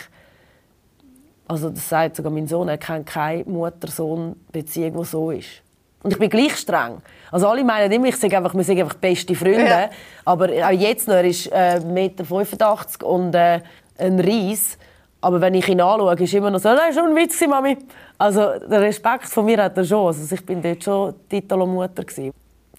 Also 1.48 1.70
das 1.70 1.88
sagt 1.88 2.16
sogar 2.16 2.32
mein 2.32 2.46
Sohn, 2.46 2.68
er 2.68 2.78
kennt 2.78 3.06
keine 3.06 3.44
Mutter-Sohn-Beziehung, 3.44 4.96
die 4.96 5.04
so 5.04 5.30
ist. 5.32 5.62
Und 6.02 6.12
ich 6.12 6.18
bin 6.18 6.30
gleich 6.30 6.56
streng. 6.56 7.02
Also 7.30 7.48
alle 7.48 7.64
meinen 7.64 7.90
immer, 7.92 8.06
ich 8.06 8.16
sage 8.16 8.36
einfach, 8.36 8.54
wir 8.54 8.64
sind 8.64 8.78
einfach 8.78 8.94
beste 8.94 9.34
Freunde. 9.34 9.66
Ja. 9.66 9.90
Aber 10.24 10.46
auch 10.46 10.70
jetzt 10.70 11.08
noch, 11.08 11.14
er 11.14 11.24
ist 11.24 11.46
äh, 11.48 11.80
1,85 11.80 11.84
Meter 11.92 13.06
und 13.06 13.34
äh, 13.34 13.60
ein 13.98 14.20
Ries. 14.20 14.78
Aber 15.20 15.40
wenn 15.40 15.54
ich 15.54 15.68
ihn 15.68 15.80
anschaue, 15.80 16.14
ist 16.14 16.34
immer 16.34 16.50
noch 16.50 16.58
so, 16.58 16.70
nein, 16.70 16.92
schon 16.92 17.10
ein 17.10 17.16
Witz, 17.16 17.40
Mami. 17.46 17.76
Also 18.18 18.58
der 18.68 18.80
Respekt 18.80 19.26
von 19.26 19.44
mir 19.44 19.62
hat 19.62 19.76
er 19.76 19.84
schon. 19.84 20.06
Also 20.06 20.34
ich 20.34 20.44
bin 20.46 20.62
dort 20.62 20.82
schon 20.82 21.14
Titelmutter 21.28 22.04
gewesen. 22.04 22.32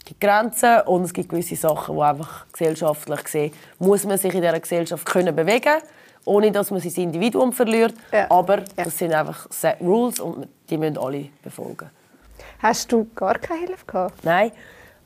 Es 0.04 0.10
gibt 0.10 0.22
Grenzen 0.22 0.82
und 0.82 1.04
es 1.04 1.14
gibt 1.14 1.30
gewisse 1.30 1.56
Sachen, 1.56 1.96
die 1.96 2.02
einfach 2.02 2.46
gesellschaftlich 2.52 3.24
gesehen, 3.24 3.54
muss 3.80 4.06
man 4.06 4.18
sich 4.18 4.34
in 4.34 4.42
dieser 4.42 4.60
Gesellschaft 4.60 5.06
können 5.06 5.36
bewegen 5.36 5.82
ohne 6.26 6.52
dass 6.52 6.72
man 6.72 6.80
sein 6.80 7.04
Individuum 7.04 7.54
verliert. 7.54 7.94
Ja. 8.12 8.30
Aber 8.30 8.60
ja. 8.60 8.66
das 8.84 8.98
sind 8.98 9.14
einfach 9.14 9.48
Set 9.50 9.78
Rules 9.82 10.20
und 10.20 10.48
die 10.70 10.78
müssen 10.78 10.98
alle 10.98 11.30
befolgen. 11.44 11.90
Hast 12.60 12.92
du 12.92 13.08
gar 13.16 13.38
keine 13.40 13.68
Hilfe 13.68 13.86
gehabt? 13.86 14.24
Nein. 14.24 14.52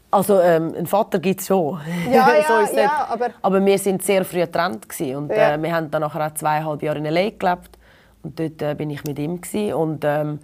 Also 0.10 0.40
ähm, 0.40 0.74
einen 0.76 0.88
Vater 0.88 1.20
gibt 1.20 1.42
es 1.42 1.48
schon. 1.48 1.82
Ja, 2.12 2.34
ja, 2.38 2.68
so 2.68 2.78
ja, 2.78 3.08
aber... 3.10 3.30
aber 3.42 3.66
wir 3.66 3.78
sind 3.78 4.04
sehr 4.04 4.24
früh 4.24 4.40
getrennt 4.40 4.86
und 5.00 5.30
ja. 5.30 5.56
äh, 5.56 5.62
wir 5.62 5.76
haben 5.76 5.92
dann 5.92 6.02
nachher 6.02 6.28
auch 6.28 6.34
zweieinhalb 6.34 6.82
Jahre 6.82 7.00
in 7.00 7.06
L.A. 7.06 7.30
gelebt 7.32 7.78
und 8.24 8.40
dort 8.40 8.62
äh, 8.62 8.74
bin 8.76 8.90
ich 8.90 9.04
mit 9.04 9.20
ihm 9.20 9.42
gewesen. 9.42 9.74
und 9.74 10.06
ähm, 10.06 10.40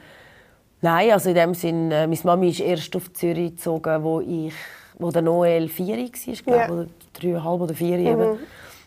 nein, 0.83 1.11
also 1.11 1.29
in 1.29 1.35
dem 1.35 1.53
Sinn, 1.53 1.91
äh, 1.91 2.05
meine 2.05 2.19
Mami 2.23 2.49
ist 2.49 2.59
erst 2.59 2.95
auf 2.95 3.11
Zürich 3.13 3.55
gezogen, 3.55 4.03
wo 4.03 4.21
ich, 4.21 4.53
wo 4.99 5.09
der 5.09 5.21
Noel 5.21 5.67
vier 5.67 5.97
war, 5.97 6.35
glaube 6.45 6.59
ja. 6.59 6.69
oder 6.69 6.87
dreieinhalb 7.13 7.61
oder 7.61 7.73
vier 7.73 7.97
mhm. 7.97 8.39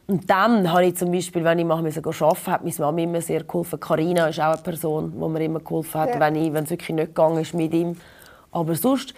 Und 0.09 0.31
dann 0.31 0.71
habe 0.73 0.87
ich 0.87 0.97
zum 0.97 1.11
Beispiel, 1.11 1.43
wenn 1.43 1.59
ich 1.59 1.65
mal 1.65 1.79
arbeiten 1.79 2.01
musste, 2.05 2.53
hat 2.53 2.63
meine 2.63 2.75
Mama 2.79 3.01
immer 3.01 3.21
sehr 3.21 3.43
geholfen. 3.43 3.81
Carina 3.81 4.29
ist 4.29 4.39
auch 4.39 4.53
eine 4.53 4.63
Person, 4.63 5.13
die 5.13 5.29
mir 5.29 5.45
immer 5.45 5.59
geholfen 5.59 6.01
hat, 6.01 6.21
wenn, 6.21 6.37
ich, 6.37 6.53
wenn 6.53 6.63
es 6.63 6.71
wirklich 6.71 6.91
nicht 6.91 7.09
gegangen 7.09 7.39
ist 7.41 7.55
mit 7.55 7.75
ihm. 7.75 7.97
Aber 8.53 8.77
sonst 8.77 9.15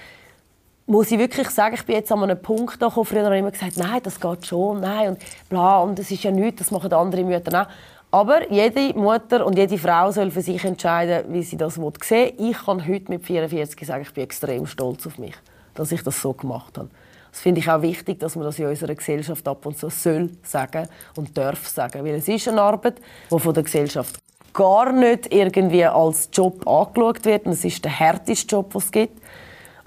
muss 0.87 1.11
ich 1.11 1.19
wirklich 1.19 1.51
sagen, 1.51 1.75
ich 1.75 1.85
bin 1.85 1.97
jetzt 1.97 2.11
an 2.11 2.23
einem 2.23 2.41
Punkt 2.41 2.81
gekommen, 2.81 3.05
früher 3.05 3.25
habe 3.27 3.35
ich 3.35 3.41
immer 3.41 3.51
gesagt, 3.51 3.77
nein, 3.77 4.01
das 4.03 4.19
geht 4.19 4.47
schon, 4.47 4.81
nein 4.81 5.11
und 5.11 5.19
bla, 5.51 5.81
und 5.81 5.99
das 5.99 6.11
ist 6.11 6.25
ja 6.25 6.31
nichts, 6.31 6.61
das 6.61 6.71
machen 6.71 6.91
andere 6.91 7.23
Mütter 7.23 7.63
auch. 7.63 7.67
Aber 8.11 8.51
jede 8.51 8.99
Mutter 8.99 9.45
und 9.45 9.59
jede 9.59 9.77
Frau 9.77 10.11
soll 10.11 10.31
für 10.31 10.41
sich 10.41 10.65
entscheiden, 10.65 11.31
wie 11.33 11.43
sie 11.43 11.59
das 11.59 11.75
sehen 11.75 11.85
will. 11.85 12.33
Ich 12.39 12.65
kann 12.65 12.87
heute 12.87 13.11
mit 13.11 13.25
44 13.25 13.87
sagen, 13.87 14.03
ich 14.03 14.15
bin 14.15 14.25
extrem 14.25 14.67
stolz 14.67 15.07
auf 15.07 15.19
mich, 15.19 15.35
dass 15.75 15.93
ich 15.93 16.03
das 16.03 16.21
so 16.21 16.33
gemacht 16.33 16.79
habe. 16.79 16.89
Das 17.31 17.41
finde 17.41 17.61
ich 17.61 17.71
auch 17.71 17.83
wichtig, 17.83 18.19
dass 18.21 18.35
man 18.35 18.47
das 18.47 18.59
in 18.59 18.67
unserer 18.67 18.95
Gesellschaft 18.95 19.47
ab 19.47 19.67
und 19.67 19.77
zu 19.77 19.91
soll 19.91 20.31
sagen 20.43 20.89
und 21.17 21.37
darf 21.37 21.69
sagen. 21.69 22.03
Weil 22.05 22.15
es 22.15 22.29
ist 22.29 22.49
eine 22.49 22.63
Arbeit, 22.63 23.01
die 23.31 23.39
von 23.39 23.53
der 23.53 23.63
Gesellschaft 23.63 24.19
gar 24.55 24.91
nicht 24.91 25.33
irgendwie 25.33 25.85
als 25.85 26.31
Job 26.33 26.67
angeschaut 26.67 27.25
wird. 27.27 27.45
Und 27.45 27.53
es 27.53 27.65
ist 27.65 27.85
der 27.85 27.93
härteste 27.93 28.57
Job, 28.57 28.71
den 28.73 28.79
es 28.79 28.91
gibt. 28.91 29.23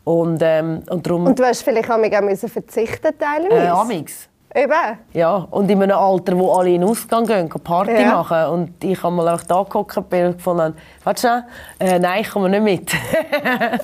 Und, 0.04 0.40
ähm, 0.44 0.84
und, 0.90 1.06
darum, 1.06 1.26
und 1.26 1.38
du 1.38 1.44
hast 1.44 1.64
vielleicht 1.64 1.90
auch 1.90 1.98
verzichten 2.00 3.14
teilweise? 3.18 3.66
Äh, 3.66 3.68
amix. 3.68 4.30
Eben. 4.54 4.98
Ja, 5.14 5.48
und 5.50 5.70
in 5.72 5.82
einem 5.82 5.98
Alter, 5.98 6.38
wo 6.38 6.52
alle 6.54 6.72
in 6.72 6.82
den 6.82 6.90
Ausgang 6.90 7.26
gehen, 7.26 7.48
Party 7.48 7.94
ja. 7.94 8.22
machen. 8.22 8.46
Und 8.52 8.84
ich 8.84 9.02
habe 9.02 9.16
mal 9.16 9.28
einfach 9.30 9.46
da 9.46 9.64
geguckt 9.64 9.96
und 9.96 10.10
gefunden, 10.10 10.76
warte 11.04 11.46
äh, 11.80 12.00
nein, 12.00 12.22
ich 12.22 12.30
komme 12.30 12.50
nicht 12.50 12.64
mit. 12.64 12.92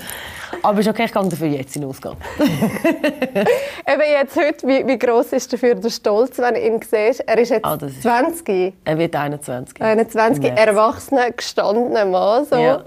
Aber 0.63 0.79
ist 0.79 0.87
okay, 0.87 1.05
ich 1.05 1.13
gehe 1.13 1.29
dafür 1.29 1.47
jetzt 1.47 1.75
in 1.75 1.81
den 1.83 1.89
Ausgang. 1.89 2.15
Eben 2.39 4.01
jetzt 4.11 4.35
heute, 4.35 4.67
wie, 4.67 4.85
wie 4.87 4.97
gross 4.97 5.31
ist 5.33 5.51
dafür 5.51 5.75
der 5.75 5.89
Stolz, 5.89 6.37
wenn 6.39 6.55
du 6.55 6.65
ihn 6.65 6.79
siehst? 6.81 7.21
Er 7.21 7.37
ist 7.37 7.49
jetzt 7.49 7.65
ah, 7.65 7.77
ist 7.81 8.01
20. 8.01 8.73
Er 8.83 8.97
wird 8.97 9.15
21. 9.15 9.81
21, 9.81 10.45
erwachsener, 10.45 11.31
gestandener 11.31 12.05
Mann. 12.05 12.45
So. 12.45 12.55
Ja. 12.55 12.83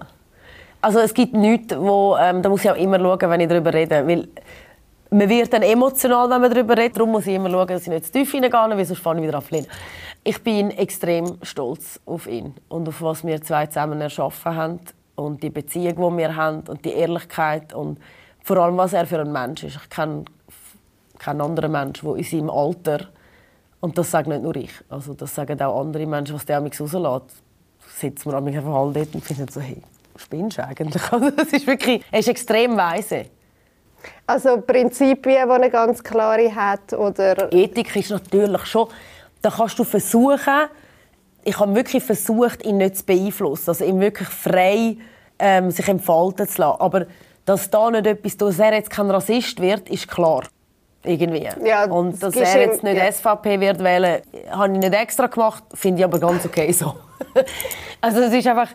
Also 0.83 1.01
es 1.01 1.13
gibt 1.13 1.35
nichts, 1.35 1.77
wo, 1.79 2.17
ähm, 2.19 2.43
da 2.43 2.49
muss 2.49 2.65
ich 2.65 2.71
auch 2.71 2.77
immer 2.77 2.99
schauen, 2.99 3.31
wenn 3.31 3.41
ich 3.41 3.49
darüber 3.49 3.73
rede. 3.73 4.07
Weil 4.07 4.29
man 5.11 5.29
wird 5.29 5.53
dann 5.53 5.63
emotional, 5.63 6.31
wenn 6.31 6.41
man 6.41 6.51
darüber 6.53 6.77
redet. 6.77 6.97
Darum 6.97 7.11
muss 7.11 7.27
ich 7.27 7.35
immer 7.35 7.51
schauen, 7.51 7.69
dass 7.69 7.83
ich 7.83 7.89
nicht 7.89 8.07
zu 8.07 8.13
tief 8.13 8.31
hineingehe, 8.31 8.77
weil 8.77 8.85
sonst 8.85 9.01
fange 9.01 9.21
ich 9.21 9.29
wieder 9.29 9.39
an 9.39 9.45
zu 9.45 9.67
Ich 10.23 10.43
bin 10.43 10.71
extrem 10.71 11.39
stolz 11.43 12.01
auf 12.07 12.27
ihn 12.27 12.55
und 12.69 12.89
auf 12.89 13.03
was 13.03 13.25
wir 13.25 13.43
zwei 13.43 13.67
zusammen 13.67 14.01
erschaffen 14.01 14.55
haben 14.55 14.81
und 15.17 15.43
die 15.43 15.51
Beziehung, 15.51 16.13
die 16.13 16.19
wir 16.19 16.37
haben 16.37 16.63
und 16.69 16.85
die 16.85 16.93
Ehrlichkeit 16.93 17.73
und 17.75 17.99
vor 18.43 18.59
allem, 18.59 18.77
was 18.77 18.93
er 18.93 19.07
für 19.07 19.21
ein 19.21 19.33
Mensch 19.33 19.65
ist. 19.65 19.77
Ich 19.77 19.91
kenne 19.91 20.25
kein 21.19 21.41
anderer 21.41 21.69
Mensch, 21.69 22.01
der 22.01 22.15
in 22.15 22.25
seinem 22.25 22.51
Alter, 22.51 23.09
und 23.81 23.99
das 23.99 24.11
sage 24.11 24.31
nicht 24.31 24.43
nur 24.43 24.57
ich, 24.57 24.73
also 24.89 25.15
das 25.15 25.35
sagen 25.35 25.61
auch 25.61 25.81
andere 25.81 26.07
Menschen, 26.07 26.35
was 26.35 26.45
der 26.47 26.61
mich 26.61 26.81
rauslässt, 26.81 27.43
sitzen 27.99 28.31
wir 28.31 28.39
einfach 28.39 28.75
alle 28.75 28.93
dort 28.93 29.15
und 29.15 29.25
finden 29.25 29.49
so, 29.49 29.61
hey, 29.61 29.83
spinnst 30.17 30.59
du 30.59 30.65
eigentlich? 30.65 31.03
Also, 31.13 31.31
das 31.31 31.49
ist 31.49 31.67
wirklich, 31.67 32.03
er 32.11 32.21
ist 32.21 32.29
extrem 32.29 32.77
weise. 32.77 33.27
Also 34.31 34.61
Prinzipien, 34.61 35.49
die 35.49 35.53
eine 35.53 35.71
ganz 35.71 36.05
klare 36.05 36.55
hat, 36.55 36.93
oder? 36.93 37.53
Ethik 37.53 37.97
ist 37.97 38.11
natürlich 38.11 38.65
schon, 38.67 38.87
da 39.43 39.51
kannst 39.51 39.77
du 39.77 39.83
versuchen, 39.83 40.69
ich 41.43 41.59
habe 41.59 41.75
wirklich 41.75 42.05
versucht, 42.05 42.65
ihn 42.65 42.77
nicht 42.77 42.99
zu 42.99 43.05
beeinflussen, 43.07 43.71
also 43.71 43.85
ihn 43.85 43.99
wirklich 43.99 44.29
frei 44.29 44.99
ähm, 45.37 45.73
sich 45.73 45.89
entfalten 45.89 46.47
zu 46.47 46.61
lassen. 46.61 46.81
Aber 46.81 47.07
dass 47.45 47.69
da 47.71 47.91
nicht 47.91 48.07
etwas, 48.07 48.37
dass 48.37 48.61
er 48.61 48.75
jetzt 48.75 48.91
kein 48.91 49.11
Rassist 49.11 49.61
wird, 49.61 49.89
ist 49.91 50.07
klar. 50.07 50.45
Irgendwie. 51.03 51.49
Ja, 51.65 51.87
und 51.87 52.23
dass 52.23 52.37
er 52.37 52.61
jetzt 52.61 52.85
nicht 52.85 52.99
ja. 52.99 53.11
SVP 53.11 53.59
wird 53.59 53.83
wählen, 53.83 54.23
habe 54.51 54.73
ich 54.75 54.79
nicht 54.79 54.95
extra 54.95 55.27
gemacht, 55.27 55.65
finde 55.75 55.99
ich 55.99 56.05
aber 56.05 56.21
ganz 56.21 56.47
okay 56.47 56.71
so. 56.71 56.95
also 58.01 58.21
es 58.21 58.33
ist 58.33 58.47
einfach, 58.47 58.69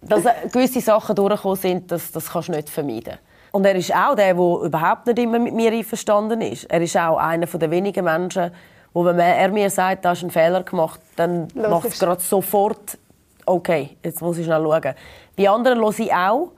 dass 0.00 0.24
gewisse 0.50 0.80
Sachen 0.80 1.14
durchgekommen 1.14 1.58
sind, 1.58 1.92
das, 1.92 2.10
das 2.12 2.30
kannst 2.30 2.48
du 2.48 2.52
nicht 2.52 2.70
vermeiden. 2.70 3.18
Und 3.52 3.66
er 3.66 3.74
ist 3.74 3.94
auch 3.94 4.14
der, 4.14 4.34
der 4.34 4.64
überhaupt 4.64 5.06
nicht 5.06 5.18
immer 5.18 5.38
mit 5.38 5.54
mir 5.54 5.70
einverstanden 5.70 6.40
ist. 6.40 6.64
Er 6.64 6.80
ist 6.80 6.96
auch 6.96 7.18
einer 7.18 7.46
der 7.46 7.70
wenigen 7.70 8.04
Menschen, 8.04 8.50
wo 8.94 9.04
wenn 9.04 9.18
er 9.18 9.48
mir 9.50 9.70
sagt, 9.70 10.04
du 10.04 10.08
hast 10.08 10.22
einen 10.22 10.30
Fehler 10.30 10.62
gemacht, 10.62 11.00
dann 11.16 11.48
macht 11.54 11.88
es 11.88 11.98
gerade 11.98 12.20
sofort, 12.20 12.98
okay, 13.46 13.96
jetzt 14.02 14.20
muss 14.22 14.38
ich 14.38 14.46
schnell 14.46 14.62
schauen. 14.62 14.94
Bei 15.36 15.50
anderen 15.50 15.80
höre 15.80 15.98
ich 15.98 16.12
auch, 16.12 16.52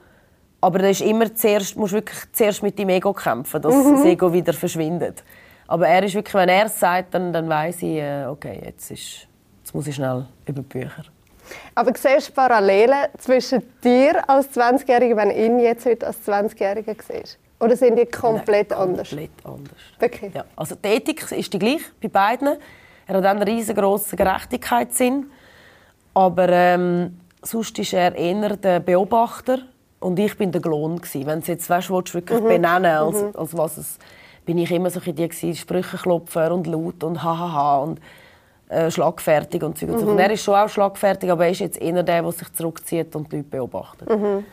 aber 0.61 0.79
da 0.79 0.89
ist 0.89 1.01
immer 1.01 1.33
zuerst, 1.35 1.77
musst 1.77 1.93
wirklich 1.93 2.19
zuerst 2.33 2.63
mit 2.63 2.79
dem 2.79 2.89
Ego 2.89 3.13
kämpfen, 3.13 3.61
dass 3.61 3.75
mhm. 3.75 3.97
das 3.97 4.05
Ego 4.05 4.33
wieder 4.33 4.53
verschwindet. 4.53 5.23
Aber 5.67 5.89
er 5.89 6.03
ist 6.03 6.15
wirklich, 6.15 6.35
wenn 6.35 6.49
er 6.49 6.67
es 6.67 6.79
sagt, 6.79 7.15
dann, 7.15 7.33
dann 7.33 7.49
weiß 7.49 7.83
ich, 7.83 7.97
äh, 7.97 8.27
okay, 8.27 8.61
jetzt, 8.65 8.91
ist, 8.91 9.27
jetzt 9.59 9.75
muss 9.75 9.87
ich 9.87 9.95
schnell 9.95 10.27
über 10.47 10.63
die 10.63 10.69
Bücher. 10.69 11.05
Aber 11.75 11.93
siehst 11.95 12.29
du 12.29 12.33
Parallelen 12.33 13.07
zwischen 13.19 13.63
dir 13.83 14.29
als 14.29 14.51
20-Jähriger, 14.51 15.17
wenn 15.17 15.31
ihn 15.31 15.59
jetzt 15.59 15.87
heute 15.87 16.07
als 16.07 16.27
20-Jähriger 16.27 16.97
siehst? 17.07 17.39
Oder 17.61 17.77
sind 17.77 17.99
die 17.99 18.07
komplett 18.07 18.71
Nein, 18.71 18.81
anders? 18.81 19.09
Komplett 19.11 19.31
anders. 19.45 19.79
Wirklich? 19.99 20.35
Ja. 20.35 20.45
Also 20.57 20.75
die 20.75 20.89
Ethik 20.89 21.31
ist 21.33 21.53
die 21.53 21.59
gleiche 21.59 21.85
bei 22.01 22.09
beiden. 22.09 22.57
Er 23.07 23.17
hat 23.17 23.25
einen 23.25 23.43
riesengroßen 23.43 24.17
Gerechtigkeitssinn. 24.17 25.31
Aber 26.15 26.49
ähm, 26.49 27.21
sonst 27.43 27.79
ist 27.79 27.93
er 27.93 28.15
eher 28.15 28.57
der 28.57 28.81
Beobachter 28.81 29.59
und 30.01 30.19
ich 30.19 30.37
bin 30.37 30.53
der 30.53 30.61
Klon 30.61 31.01
Wenn 31.01 31.41
du 31.41 31.47
jetzt 31.47 31.69
weißt, 31.69 31.91
willst, 31.91 32.15
wirklich 32.15 32.41
mhm. 32.41 32.49
benennen 32.49 32.87
als, 32.87 33.23
mhm. 33.23 33.31
als 33.35 33.57
was 33.57 33.79
es 33.79 33.99
bin 34.45 34.59
ich 34.59 34.71
immer 34.71 34.91
so 34.91 35.01
die 35.01 35.15
gewesen, 35.15 35.55
Sprücheklopfer 35.55 36.53
und 36.53 36.67
laut 36.67 37.03
und 37.03 37.23
hahaha 37.23 37.79
und 37.79 38.01
äh, 38.68 38.90
schlagfertig 38.90 39.62
und 39.62 39.78
so. 39.78 39.87
Mhm. 39.87 40.09
Und 40.09 40.18
er 40.18 40.30
ist 40.30 40.42
schon 40.42 40.54
auch 40.54 40.68
schlagfertig, 40.68 41.30
aber 41.30 41.44
er 41.44 41.50
ist 41.50 41.61
jetzt 41.61 41.80
eher 41.80 42.02
der, 42.02 42.23
der 42.23 42.33
sich 42.33 42.52
zurückzieht 42.52 43.14
und 43.14 43.30
die 43.30 43.37
Leute 43.37 43.49
beobachtet. 43.49 44.09
Mhm. 44.09 44.44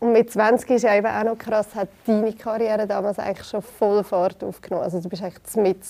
Und 0.00 0.12
mit 0.12 0.30
20 0.30 0.70
ist 0.70 0.82
ja 0.82 0.96
eben 0.96 1.06
auch 1.06 1.24
noch 1.24 1.38
krass, 1.38 1.74
hat 1.74 1.88
deine 2.06 2.32
Karriere 2.32 2.86
damals 2.86 3.18
eigentlich 3.18 3.46
schon 3.46 3.60
voll 3.60 4.02
Fahrt 4.02 4.42
aufgenommen. 4.42 4.84
Also 4.84 4.98
du 4.98 5.10
bist 5.10 5.22
eigentlich 5.22 5.56
mitten, 5.56 5.84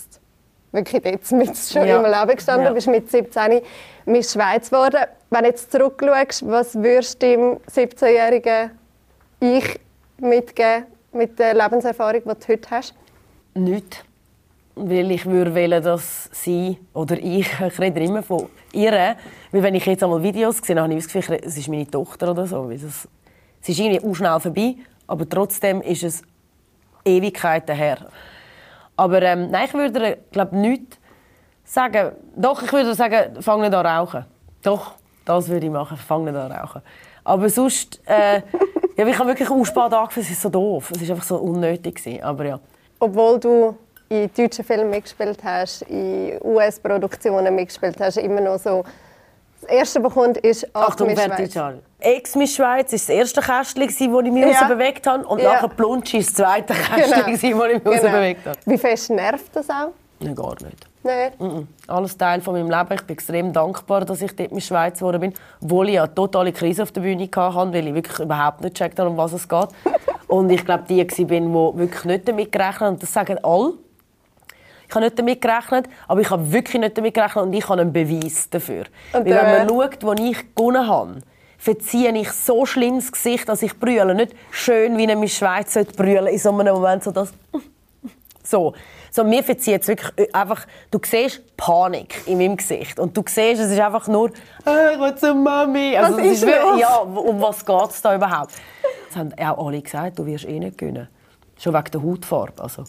wirklich 0.72 1.04
jetzt 1.04 1.32
mit 1.32 1.56
schon 1.56 1.86
ja. 1.86 1.98
im 1.98 2.04
Leben 2.04 2.36
gestanden, 2.36 2.66
ja. 2.66 2.72
bist 2.72 2.88
mit 2.88 3.08
17 3.08 3.60
Miss 4.06 4.32
Schweiz 4.32 4.68
geworden. 4.68 5.04
Wenn 5.30 5.42
du 5.42 5.48
jetzt 5.48 5.70
zurückschaust, 5.70 6.48
was 6.50 6.74
würdest 6.74 7.22
du 7.22 7.26
dem 7.26 7.56
17-jährigen 7.72 8.72
Ich 9.38 9.78
mitgeben 10.18 10.86
mit 11.12 11.38
der 11.38 11.54
Lebenserfahrung, 11.54 12.22
die 12.24 12.46
du 12.46 12.48
heute 12.48 12.70
hast? 12.70 12.94
Nichts. 13.54 13.98
Weil 14.74 15.10
ich 15.10 15.26
würde 15.26 15.54
wollen, 15.54 15.82
dass 15.82 16.30
sie 16.32 16.78
oder 16.94 17.16
ich, 17.18 17.48
ich 17.60 17.78
rede 17.78 18.00
immer 18.00 18.22
von 18.22 18.48
ihr, 18.72 19.16
weil 19.50 19.62
wenn 19.62 19.74
ich 19.74 19.86
jetzt 19.86 20.02
einmal 20.02 20.22
Videos 20.22 20.58
sehe, 20.58 20.80
habe 20.80 20.94
ich 20.94 21.04
das 21.04 21.12
Gefühl, 21.12 21.40
es 21.42 21.56
ist 21.56 21.68
meine 21.68 21.90
Tochter 21.90 22.30
oder 22.30 22.46
so. 22.46 22.68
Das 22.70 23.08
es 23.62 23.68
ist 23.68 23.78
irgendwie 23.78 24.02
auch 24.02 24.14
schnell 24.14 24.40
vorbei, 24.40 24.76
aber 25.06 25.28
trotzdem 25.28 25.82
ist 25.82 26.02
es 26.02 26.22
Ewigkeiten 27.04 27.76
her. 27.76 27.98
Aber 28.96 29.22
ähm, 29.22 29.50
nein, 29.50 29.66
ich 29.66 29.74
würde 29.74 30.18
glaube 30.30 30.56
nichts 30.56 30.98
sagen. 31.64 32.12
Doch, 32.36 32.62
ich 32.62 32.72
würde 32.72 32.94
sagen, 32.94 33.40
fang 33.42 33.60
nicht 33.60 33.74
an 33.74 33.86
rauchen. 33.86 34.24
Doch, 34.62 34.92
das 35.24 35.48
würde 35.48 35.66
ich 35.66 35.72
machen, 35.72 35.96
fang 35.96 36.24
nicht 36.24 36.36
an 36.36 36.52
rauchen. 36.52 36.82
Aber 37.24 37.48
sonst, 37.48 38.00
äh, 38.06 38.42
ja, 38.96 39.06
ich 39.06 39.18
habe 39.18 39.28
wirklich 39.28 39.50
auch 39.50 39.64
spät 39.64 39.92
angefangen, 39.92 40.10
es 40.16 40.30
ist 40.30 40.42
so 40.42 40.48
doof. 40.48 40.90
Es 40.90 41.02
war 41.02 41.10
einfach 41.10 41.24
so 41.24 41.36
unnötig. 41.36 42.02
Aber 42.22 42.44
ja. 42.44 42.60
Obwohl 42.98 43.38
du 43.40 43.76
in 44.10 44.28
deutschen 44.36 44.64
Filmen 44.64 44.90
mitgespielt 44.90 45.38
hast, 45.44 45.82
in 45.82 46.36
US-Produktionen 46.42 47.54
mitgespielt 47.54 47.96
hast, 48.00 48.16
immer 48.16 48.40
noch 48.40 48.58
so 48.58 48.84
das 49.60 49.70
erste, 49.70 50.02
was 50.02 50.12
kommt, 50.12 50.38
ist 50.38 50.66
Achtung, 50.74 51.10
Schweiz. 51.10 51.56
Ex 52.00 52.34
Miss 52.34 52.54
Schweiz 52.54 52.90
war 52.90 52.98
das 52.98 53.08
erste 53.08 53.40
Kästchen, 53.40 53.86
das 53.86 54.00
ich 54.00 54.32
mich 54.32 54.44
ja. 54.44 54.66
bewegt 54.66 55.06
habe. 55.06 55.24
Und 55.26 55.40
ja. 55.40 55.52
nachher 55.52 55.68
Plunsch 55.68 56.14
ist 56.14 56.30
das 56.30 56.46
zweite 56.46 56.72
Kästchen, 56.74 57.10
genau. 57.10 57.30
das 57.30 57.42
ich 57.42 57.54
mich 57.54 57.84
genau. 57.84 58.00
bewegt 58.00 58.46
habe. 58.46 58.58
Wie 58.64 58.78
fest 58.78 59.10
nervt 59.10 59.54
das 59.54 59.68
auch? 59.68 59.92
Nein, 60.18 60.34
gar 60.34 60.54
nicht. 60.62 60.86
Nein. 61.02 61.68
Alles 61.86 62.16
Teil 62.16 62.40
von 62.40 62.54
meinem 62.54 62.70
Leben. 62.70 62.94
Ich 62.94 63.02
bin 63.02 63.14
extrem 63.14 63.52
dankbar, 63.52 64.04
dass 64.04 64.20
ich 64.22 64.34
dort 64.34 64.50
in 64.50 64.60
Schweiz 64.60 64.98
geworden 64.98 65.20
bin. 65.20 65.34
Obwohl 65.62 65.90
ich 65.90 66.00
eine 66.00 66.12
totale 66.14 66.52
Krise 66.52 66.82
auf 66.82 66.92
der 66.92 67.02
Bühne 67.02 67.28
hatte, 67.34 67.72
weil 67.72 67.86
ich 67.86 67.94
wirklich 67.94 68.18
überhaupt 68.18 68.62
nicht 68.62 68.74
gecheckt 68.74 68.98
habe, 68.98 69.08
um 69.08 69.16
was 69.16 69.32
es 69.34 69.48
geht. 69.48 69.68
und 70.28 70.50
ich 70.50 70.64
glaube, 70.64 70.84
die 70.88 70.98
war, 70.98 71.04
die 71.04 71.78
wirklich 71.78 72.04
nicht 72.04 72.28
damit 72.28 72.50
gerechnet 72.50 72.80
haben. 72.80 72.94
Und 72.94 73.02
das 73.02 73.12
sagen 73.12 73.38
alle. 73.42 73.74
Ich 74.90 74.94
habe 74.96 75.04
nicht 75.04 75.18
damit 75.20 75.40
gerechnet, 75.40 75.88
aber 76.08 76.20
ich 76.20 76.30
habe 76.30 76.50
wirklich 76.50 76.80
nicht 76.80 76.98
damit 76.98 77.14
gerechnet 77.14 77.44
und 77.44 77.52
ich 77.52 77.68
habe 77.68 77.80
einen 77.80 77.92
Beweis 77.92 78.50
dafür. 78.50 78.86
Und 79.12 79.24
Weil 79.24 79.36
wenn 79.36 79.66
man 79.66 79.68
schaut, 79.68 80.02
wo 80.02 80.12
ich 80.14 80.54
gewonnen 80.56 80.84
habe, 80.84 81.20
verziehe 81.58 82.12
ich 82.18 82.32
so 82.32 82.66
schlimmes 82.66 83.12
Gesicht, 83.12 83.48
dass 83.48 83.62
ich 83.62 83.78
brülle. 83.78 84.12
Nicht 84.16 84.34
schön, 84.50 84.98
wie 84.98 85.08
eine 85.08 85.28
Schweiz 85.28 85.78
brüllen 85.96 86.26
in 86.26 86.38
so 86.38 86.50
einem 86.50 86.74
Moment, 86.74 87.04
so 87.04 87.12
das... 87.12 87.32
So. 88.42 88.74
So, 89.12 89.22
mir 89.22 89.44
verzieht 89.44 89.82
es 89.82 89.88
wirklich 89.88 90.34
einfach, 90.34 90.66
du 90.90 90.98
siehst 91.04 91.56
Panik 91.56 92.22
in 92.26 92.38
meinem 92.38 92.56
Gesicht. 92.56 92.98
Und 92.98 93.16
du 93.16 93.22
siehst, 93.26 93.60
es 93.60 93.70
ist 93.70 93.78
einfach 93.78 94.08
nur, 94.08 94.30
äh, 94.66 94.94
ich 94.94 95.00
will 95.00 95.14
zur 95.14 95.34
Mami. 95.34 95.96
Also, 95.96 96.16
was 96.16 96.26
ist, 96.26 96.32
ist 96.32 96.46
wirklich, 96.46 96.80
ja, 96.80 96.96
um 96.96 97.40
was 97.40 97.64
geht 97.64 97.90
es 97.90 98.02
da 98.02 98.14
überhaupt? 98.14 98.54
Das 99.08 99.16
haben 99.16 99.32
auch 99.38 99.66
alle 99.66 99.82
gesagt, 99.82 100.18
du 100.18 100.26
wirst 100.26 100.46
eh 100.46 100.58
nicht 100.58 100.78
gewinnen. 100.78 101.08
Schon 101.58 101.74
wegen 101.74 101.90
der 101.92 102.02
Hautfarbe. 102.02 102.60
Also. 102.60 102.84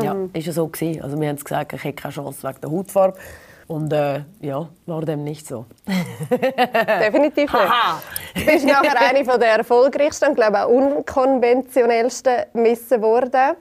Ja, 0.00 0.14
mhm. 0.14 0.30
ist 0.32 0.46
ja 0.46 0.52
so 0.52 0.66
gewesen. 0.68 1.02
Also 1.02 1.20
wir 1.20 1.28
haben 1.28 1.36
gesagt, 1.36 1.72
ich 1.72 1.84
hätte 1.84 2.02
keine 2.02 2.14
Chance 2.14 2.46
wegen 2.46 2.60
der 2.60 2.70
Hautfarbe. 2.70 3.18
Und 3.66 3.92
äh, 3.92 4.22
ja, 4.40 4.66
war 4.86 5.02
dem 5.02 5.24
nicht 5.24 5.46
so. 5.46 5.66
Definitiv 6.30 7.52
nicht. 7.52 7.64
du 8.34 8.44
bist 8.46 8.66
nachher 8.66 8.98
eine 8.98 9.24
von 9.26 9.38
der 9.38 9.58
erfolgreichsten 9.58 10.30
und 10.30 10.36
glaube 10.36 10.64
auch 10.64 10.70
unkonventionellsten 10.70 12.46
Missen 12.54 12.98
geworden. 12.98 13.56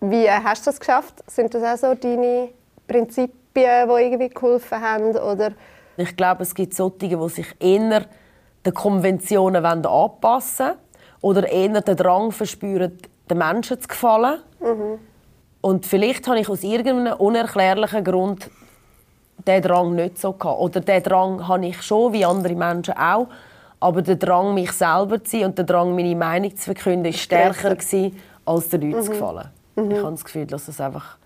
Wie 0.00 0.28
hast 0.28 0.66
du 0.66 0.70
das 0.70 0.80
geschafft? 0.80 1.22
Sind 1.28 1.54
das 1.54 1.62
auch 1.62 1.90
so 1.90 1.94
deine 1.94 2.48
Prinzipien, 2.88 3.88
die 3.88 4.02
irgendwie 4.02 4.28
geholfen 4.28 4.80
haben? 4.80 5.16
Oder? 5.16 5.52
Ich 5.96 6.16
glaube, 6.16 6.42
es 6.42 6.52
gibt 6.52 6.74
solche, 6.74 7.16
die 7.16 7.28
sich 7.28 7.46
eher 7.60 8.06
den 8.66 8.74
Konventionen 8.74 9.64
anpassen 9.64 10.66
wollen 10.66 10.78
oder 11.20 11.48
eher 11.48 11.80
den 11.80 11.96
Drang 11.96 12.32
verspüren, 12.32 12.98
den 13.30 13.38
Menschen 13.38 13.80
zu 13.80 13.86
gefallen. 13.86 14.40
Mhm 14.58 15.11
und 15.62 15.86
vielleicht 15.86 16.26
habe 16.26 16.40
ich 16.40 16.48
aus 16.48 16.62
irgendeinem 16.64 17.18
unerklärlichen 17.18 18.04
Grund 18.04 18.50
den 19.46 19.62
Drang 19.62 19.94
nicht 19.94 20.20
so 20.20 20.32
gehabt. 20.32 20.60
Oder 20.60 20.80
den 20.80 21.02
Drang 21.02 21.48
habe 21.48 21.66
ich 21.66 21.80
schon, 21.82 22.12
wie 22.12 22.24
andere 22.24 22.54
Menschen 22.54 22.94
auch. 22.96 23.28
Aber 23.80 24.02
der 24.02 24.16
Drang, 24.16 24.54
mich 24.54 24.72
selber 24.72 25.22
zu 25.22 25.38
sein 25.38 25.46
und 25.46 25.58
der 25.58 25.64
Drang, 25.64 25.94
meine 25.94 26.14
Meinung 26.14 26.54
zu 26.56 26.64
verkünden, 26.64 27.04
war 27.04 27.12
stärker 27.12 27.74
gewesen, 27.74 28.18
als 28.44 28.68
den 28.68 28.82
Leuten 28.82 28.96
mhm. 28.98 29.02
zu 29.04 29.10
gefallen. 29.12 29.48
Mhm. 29.76 29.90
Ich 29.90 29.98
habe 29.98 30.10
das 30.10 30.24
Gefühl, 30.24 30.46
dass 30.46 30.68
es 30.68 30.80
einfach 30.80 31.16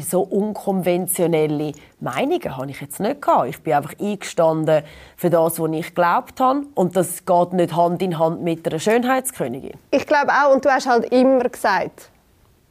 so 0.00 0.20
unkonventionelle 0.20 1.72
Meinungen 1.98 2.56
habe 2.56 2.70
ich 2.70 2.80
jetzt 2.82 3.00
nicht 3.00 3.22
gehabt. 3.22 3.48
Ich 3.48 3.62
bin 3.62 3.72
einfach 3.72 3.94
eingestanden 3.98 4.82
für 5.16 5.30
das, 5.30 5.58
was 5.58 5.70
ich 5.72 5.86
geglaubt 5.86 6.40
habe. 6.40 6.62
Und 6.74 6.94
das 6.94 7.24
geht 7.24 7.52
nicht 7.54 7.74
Hand 7.74 8.02
in 8.02 8.18
Hand 8.18 8.42
mit 8.42 8.68
einer 8.68 8.78
Schönheitskönigin. 8.78 9.78
Ich 9.90 10.06
glaube 10.06 10.30
auch. 10.30 10.54
Und 10.54 10.64
du 10.64 10.70
hast 10.70 10.86
halt 10.86 11.06
immer 11.06 11.48
gesagt, 11.48 12.10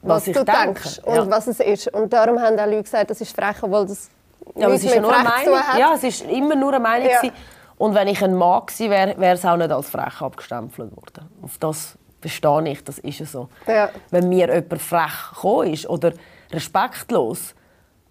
was, 0.08 0.28
was 0.28 0.34
du 0.34 0.44
denke. 0.44 0.64
denkst 0.64 1.00
und 1.04 1.16
ja. 1.16 1.30
was 1.30 1.48
es 1.48 1.60
ist. 1.60 1.94
Und 1.94 2.14
darum 2.14 2.40
haben 2.40 2.60
auch 2.60 2.66
Leute 2.66 2.84
gesagt, 2.84 3.10
das 3.10 3.22
ist 3.22 3.36
frech, 3.36 3.58
obwohl 3.62 3.86
das 3.86 4.10
ja, 4.56 4.70
es 4.70 4.84
ist 4.84 4.94
ja 4.94 5.02
nur 5.02 5.14
eine 5.14 5.28
Meinung. 5.28 5.60
Ja, 5.78 5.94
es 5.96 6.04
ist 6.04 6.22
immer 6.24 6.56
nur 6.56 6.74
eine 6.74 6.80
Meinung. 6.80 7.10
Ja. 7.10 7.32
Und 7.78 7.94
wenn 7.94 8.08
ich 8.08 8.24
ein 8.24 8.34
Mann 8.34 8.66
gewesen 8.66 8.90
wäre, 8.90 9.20
wäre 9.20 9.36
es 9.36 9.46
auch 9.46 9.58
nicht 9.58 9.72
als 9.72 9.90
frech 9.90 10.22
abgestempelt 10.22 10.96
worden. 10.96 11.30
Auf 11.42 11.58
das 11.60 11.98
verstehe 12.22 12.72
ich, 12.72 12.84
das 12.84 13.00
ist 13.00 13.32
so. 13.32 13.50
Ja. 13.68 13.90
Wenn 14.10 14.30
mir 14.30 14.48
jemand 14.48 14.82
frech 14.82 15.30
gekommen 15.34 15.74
ist 15.74 15.88
oder 15.88 16.14
respektlos, 16.52 17.54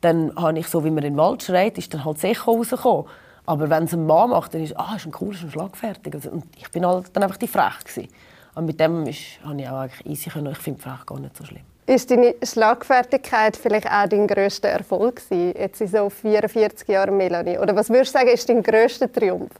dann 0.00 0.32
habe 0.36 0.58
ich, 0.58 0.68
so 0.68 0.84
wie 0.84 0.90
man 0.90 1.02
in 1.04 1.14
den 1.14 1.16
Wald 1.16 1.42
schreit, 1.42 1.78
ist 1.78 1.92
dann 1.92 2.04
halt 2.04 2.18
sicher 2.18 2.44
rausgekommen. 2.44 3.06
Aber 3.46 3.70
wenn 3.70 3.84
es 3.84 3.92
ein 3.92 4.06
Mann 4.06 4.30
macht, 4.30 4.54
dann 4.54 4.62
ist 4.62 4.72
es, 4.72 4.76
ah, 4.76 4.94
ist 4.96 5.06
ein 5.06 5.12
cooler, 5.12 5.32
ist 5.32 5.42
ein 5.42 5.50
schlagfertig. 5.50 6.14
Also, 6.14 6.30
und 6.30 6.44
ich 6.56 6.70
bin 6.70 6.86
halt 6.86 7.14
dann 7.14 7.22
einfach 7.22 7.36
die 7.36 7.48
frech 7.48 7.84
gewesen. 7.84 8.08
Und 8.54 8.66
mit 8.66 8.78
dem 8.78 9.06
ist, 9.06 9.40
habe 9.44 9.60
ich 9.60 9.68
auch 9.68 9.78
eigentlich 9.80 10.06
easy 10.06 10.30
können. 10.30 10.52
Ich 10.52 10.58
finde 10.58 10.80
frech 10.82 11.06
gar 11.06 11.18
nicht 11.18 11.36
so 11.36 11.44
schlimm. 11.44 11.64
Ist 11.86 12.10
deine 12.10 12.34
Schlagfertigkeit 12.42 13.56
vielleicht 13.56 13.86
auch 13.86 14.08
dein 14.08 14.26
grösster 14.26 14.68
Erfolg 14.68 15.16
gewesen, 15.16 15.54
jetzt 15.56 15.80
in 15.80 15.86
so 15.86 16.10
44 16.10 16.88
Jahren 16.88 17.16
Melanie? 17.16 17.58
Oder 17.58 17.76
was 17.76 17.88
würdest 17.88 18.12
du 18.12 18.18
sagen, 18.18 18.30
ist 18.30 18.48
dein 18.48 18.62
grösster 18.62 19.10
Triumph? 19.10 19.52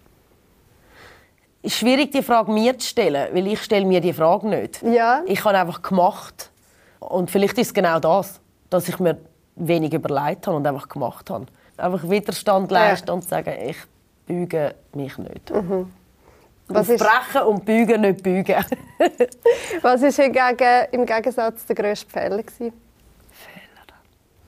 Es 1.63 1.73
ist 1.73 1.79
schwierig, 1.79 2.11
die 2.11 2.23
Frage 2.23 2.51
mir 2.51 2.77
zu 2.79 2.89
stellen, 2.89 3.29
weil 3.33 3.47
ich 3.47 3.63
stelle 3.63 3.87
mir 3.87 4.01
die 4.01 4.13
Frage 4.13 4.49
nicht. 4.49 4.83
Ja. 4.83 5.23
Ich 5.27 5.45
habe 5.45 5.57
einfach 5.57 5.83
gemacht. 5.83 6.51
Und 6.99 7.31
vielleicht 7.31 7.59
ist 7.59 7.69
es 7.69 7.75
genau 7.75 8.01
das, 8.01 8.41
dass 8.71 8.89
ich 8.89 8.99
mir 8.99 9.19
wenig 9.55 9.93
überlegt 9.93 10.49
habe 10.49 10.57
und 10.57 10.67
einfach 10.67 10.89
gemacht 10.89 11.31
habe. 11.31 11.47
Einfach 11.77 12.09
Widerstand 12.09 12.71
leisten 12.71 13.09
ja. 13.09 13.15
und 13.15 13.23
sagen, 13.23 13.55
ich 13.69 13.77
büge 14.27 14.75
mich 14.95 15.17
nicht. 15.19 15.51
Mhm. 15.51 15.93
Was 16.69 16.89
ist... 16.89 17.05
und 17.47 17.65
bügen, 17.65 18.01
nicht 18.01 18.23
bügen. 18.23 18.65
Was 19.83 20.03
war 20.03 20.93
im 20.93 21.07
Gegensatz 21.07 21.67
der 21.67 21.77
grösste 21.77 22.11
Fehler? 22.11 22.43
Fehler? 22.43 22.73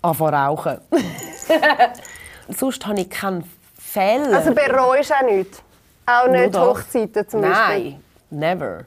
Anfangen 0.02 0.34
rauchen. 0.34 0.78
Sonst 2.48 2.86
habe 2.86 3.00
ich 3.00 3.10
keinen 3.10 3.44
Fehler. 3.78 4.36
Also 4.36 4.52
bereust 4.52 5.10
du 5.10 5.14
auch 5.14 5.22
nichts? 5.22 5.62
Auch 6.06 6.28
nicht 6.28 6.52
Nur 6.54 6.70
Hochzeiten 6.70 7.28
zum 7.28 7.42
Beispiel? 7.42 7.90
Nein, 7.90 8.02
never. 8.30 8.84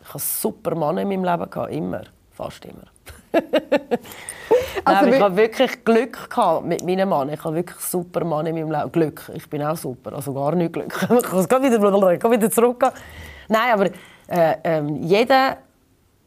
Ich 0.00 0.08
hatte 0.08 0.18
super 0.18 0.74
Mann 0.74 0.98
in 0.98 1.08
meinem 1.08 1.24
Leben, 1.24 1.68
immer. 1.70 2.02
Fast 2.36 2.64
immer. 2.64 2.84
also 4.84 5.04
Nein, 5.04 5.14
ich 5.14 5.20
habe 5.20 5.36
wirklich 5.36 5.84
Glück 5.84 6.30
gehabt 6.30 6.66
mit 6.66 6.84
meinem 6.84 7.08
Mann. 7.08 7.28
Ich 7.30 7.42
habe 7.44 7.56
wirklich 7.56 7.80
super 7.80 8.24
Mann 8.24 8.46
in 8.46 8.54
meinem 8.54 8.70
Leben. 8.70 8.92
Glück. 8.92 9.30
Ich 9.34 9.48
bin 9.48 9.62
auch 9.62 9.76
super. 9.76 10.12
Also 10.14 10.32
gar 10.32 10.54
nicht 10.54 10.72
Glück. 10.72 10.94
ich 11.02 11.32
muss 11.32 11.48
wieder, 11.48 12.30
wieder 12.30 12.50
zurückgehen. 12.50 12.92
Nein, 13.48 13.72
aber 13.72 13.86
äh, 14.28 14.56
äh, 14.62 14.82
jeder 15.00 15.58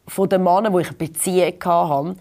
von 0.08 0.28
den 0.28 0.42
Männern, 0.42 0.72
die 0.74 0.80
ich 0.80 0.88
eine 0.88 0.96
Beziehung 0.96 1.54
hatte, 1.64 2.16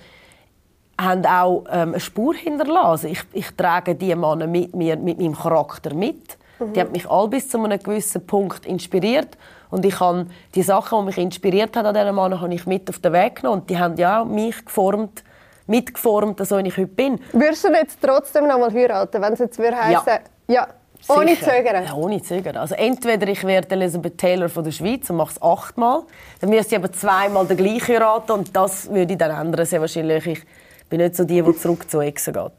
haben 0.99 1.25
auch 1.25 1.63
ähm, 1.71 1.89
eine 1.89 1.99
Spur 1.99 2.35
hinterlassen. 2.35 3.07
Ich, 3.07 3.23
ich 3.33 3.49
trage 3.55 3.95
diese 3.95 4.15
Männer 4.15 4.47
mit 4.47 4.75
mir, 4.75 4.97
mit 4.97 5.19
meinem 5.19 5.35
Charakter 5.35 5.93
mit. 5.93 6.37
Mhm. 6.59 6.73
Die 6.73 6.79
haben 6.79 6.91
mich 6.91 7.09
all 7.09 7.27
bis 7.27 7.49
zu 7.49 7.61
einem 7.61 7.79
gewissen 7.79 8.25
Punkt 8.25 8.65
inspiriert. 8.65 9.37
Und 9.71 9.85
ich 9.85 9.99
habe 9.99 10.27
die 10.53 10.61
Sachen, 10.61 10.99
die 10.99 11.05
mich 11.05 11.17
inspiriert 11.17 11.75
haben 11.75 11.87
an 11.87 11.95
diesen 11.95 12.15
Männern, 12.15 12.39
habe 12.41 12.53
ich 12.53 12.67
mit 12.67 12.89
auf 12.89 12.99
den 12.99 13.13
Weg 13.13 13.37
genommen. 13.37 13.61
Und 13.61 13.69
die 13.69 13.79
haben 13.79 13.95
ja 13.97 14.21
auch 14.21 14.25
mich 14.25 14.63
geformt, 14.63 15.23
mitgeformt, 15.65 16.45
so 16.45 16.57
wie 16.57 16.67
ich 16.67 16.77
heute 16.77 16.87
bin. 16.87 17.19
Würdest 17.31 17.63
du 17.63 17.69
jetzt 17.69 17.97
trotzdem 18.01 18.47
noch 18.47 18.59
mal 18.59 18.71
heiraten, 18.71 19.21
wenn 19.21 19.33
es 19.33 19.39
jetzt 19.39 19.57
würde 19.57 19.77
heißen, 19.77 20.13
ja. 20.47 20.53
ja. 20.53 20.67
Ohne 21.07 21.39
Zögern? 21.39 21.85
Ja, 21.85 21.93
ohne 21.95 22.21
Zögern. 22.21 22.57
Also 22.57 22.75
entweder 22.75 23.27
ich 23.27 23.43
werde 23.43 23.71
Elizabeth 23.71 24.17
Taylor 24.17 24.49
von 24.49 24.63
der 24.63 24.71
Schweiz 24.71 25.09
und 25.09 25.17
mache 25.17 25.31
es 25.31 25.41
achtmal, 25.41 26.03
dann 26.39 26.49
müsste 26.51 26.75
ich 26.75 26.79
aber 26.79 26.91
zweimal 26.91 27.47
den 27.47 27.57
gleichen 27.57 27.87
heiraten 27.87 28.31
und 28.33 28.55
das 28.55 28.87
würde 28.89 29.13
ich 29.13 29.17
dann 29.17 29.31
ändern. 29.31 29.65
Sehr 29.65 29.81
wahrscheinlich. 29.81 30.27
Ich 30.27 30.43
bin 30.89 30.99
nicht 30.99 31.15
so 31.15 31.23
die, 31.23 31.41
die 31.41 31.57
zurück 31.57 31.89
zu 31.89 32.01
Exen 32.01 32.33
geht. 32.33 32.51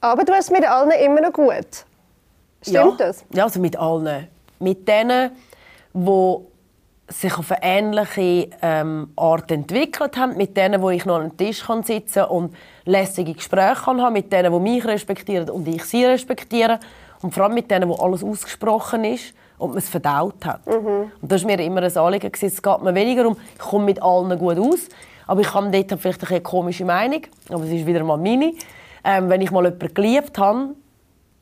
Aber 0.00 0.24
du 0.24 0.32
hast 0.32 0.50
mit 0.50 0.66
allen 0.68 0.90
immer 0.90 1.20
noch 1.20 1.32
gut. 1.32 1.84
Stimmt 2.62 2.74
ja. 2.74 3.06
das? 3.06 3.24
Ja, 3.32 3.44
also 3.44 3.60
mit 3.60 3.76
allen. 3.76 4.26
Mit 4.58 4.88
denen, 4.88 5.30
die 5.96 6.36
sich 7.08 7.38
auf 7.38 7.52
eine 7.52 7.62
ähnliche 7.62 8.50
ähm, 8.62 9.12
Art 9.16 9.50
entwickelt 9.50 10.16
haben, 10.16 10.36
mit 10.36 10.56
denen, 10.56 10.82
wo 10.82 10.90
ich 10.90 11.04
noch 11.04 11.16
an 11.16 11.30
den 11.30 11.36
Tisch 11.36 11.64
kann 11.64 11.82
sitzen 11.82 12.24
und 12.24 12.54
lässige 12.84 13.32
Gespräche 13.32 13.82
kann 13.84 14.02
haben, 14.02 14.12
mit 14.12 14.32
denen, 14.32 14.52
die 14.52 14.58
mich 14.58 14.84
respektieren 14.84 15.48
und 15.50 15.68
ich 15.68 15.84
sie 15.84 16.04
respektiere 16.04 16.80
und 17.22 17.32
vor 17.32 17.44
allem 17.44 17.54
mit 17.54 17.70
denen, 17.70 17.88
wo 17.88 17.94
alles 17.94 18.24
ausgesprochen 18.24 19.04
ist 19.04 19.34
und 19.58 19.70
man 19.70 19.78
es 19.78 19.88
verdaut 19.88 20.44
hat. 20.44 20.66
Mhm. 20.66 21.12
Und 21.22 21.32
das 21.32 21.42
war 21.42 21.56
mir 21.56 21.64
immer 21.64 21.82
ein 21.82 21.96
Anliegen. 21.96 22.30
Es 22.32 22.62
geht 22.62 22.82
mir 22.82 22.94
weniger 22.94 23.28
um, 23.28 23.36
ich 23.54 23.58
komme 23.58 23.84
mit 23.84 24.02
allen 24.02 24.36
gut 24.38 24.58
aus, 24.58 24.88
aber 25.26 25.40
ich 25.40 25.54
habe 25.54 25.70
dort 25.70 26.00
vielleicht 26.00 26.28
eine 26.28 26.40
komische 26.40 26.84
Meinung, 26.84 27.22
aber 27.48 27.64
es 27.64 27.70
ist 27.70 27.86
wieder 27.86 28.02
mal 28.02 28.18
meine. 28.18 28.52
Ähm, 29.04 29.28
wenn 29.28 29.40
ich 29.40 29.52
mal 29.52 29.64
jemanden 29.64 29.94
geliebt 29.94 30.38
habe, 30.38 30.74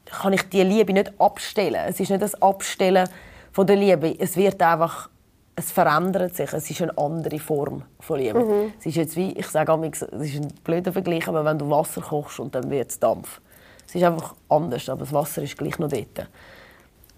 kann 0.05 0.33
ich 0.35 0.43
die 0.51 0.63
Liebe 0.63 0.93
nicht 0.93 1.19
abstellen. 1.19 1.81
Es 1.89 1.99
ist 1.99 2.11
nicht 2.11 2.23
das 2.23 2.41
Abstellen 2.41 3.09
von 3.55 3.69
der 3.69 3.77
Liebe. 3.77 4.17
Es 4.19 4.37
wird 4.37 4.61
einfach, 4.61 5.09
es 5.55 5.71
verändert 5.71 6.35
sich. 6.35 6.53
Es 6.53 6.69
ist 6.69 6.83
eine 6.83 6.99
andere 6.99 7.39
Form 7.39 7.83
von 8.01 8.19
Liebe. 8.19 8.41
Mhm. 8.41 8.73
Es 8.81 8.87
ist 8.87 8.97
jetzt 8.97 9.17
wie, 9.17 9.31
ich 9.31 9.47
sage 9.47 9.73
es 9.93 10.03
ist 10.03 10.35
ein 10.35 10.53
blöder 10.65 10.93
Vergleich, 10.93 11.29
aber 11.29 11.45
wenn 11.45 11.57
du 11.57 11.71
Wasser 11.71 12.01
kochst 12.01 12.41
und 12.41 12.53
dann 12.55 12.69
wird 12.69 12.91
es 12.91 12.99
Dampf. 12.99 13.41
Es 13.87 13.95
ist 13.95 14.03
einfach 14.03 14.35
anders, 14.49 14.89
aber 14.89 15.01
das 15.01 15.13
Wasser 15.13 15.43
ist 15.43 15.57
gleich 15.57 15.79
noch 15.79 15.89
dort. 15.89 16.29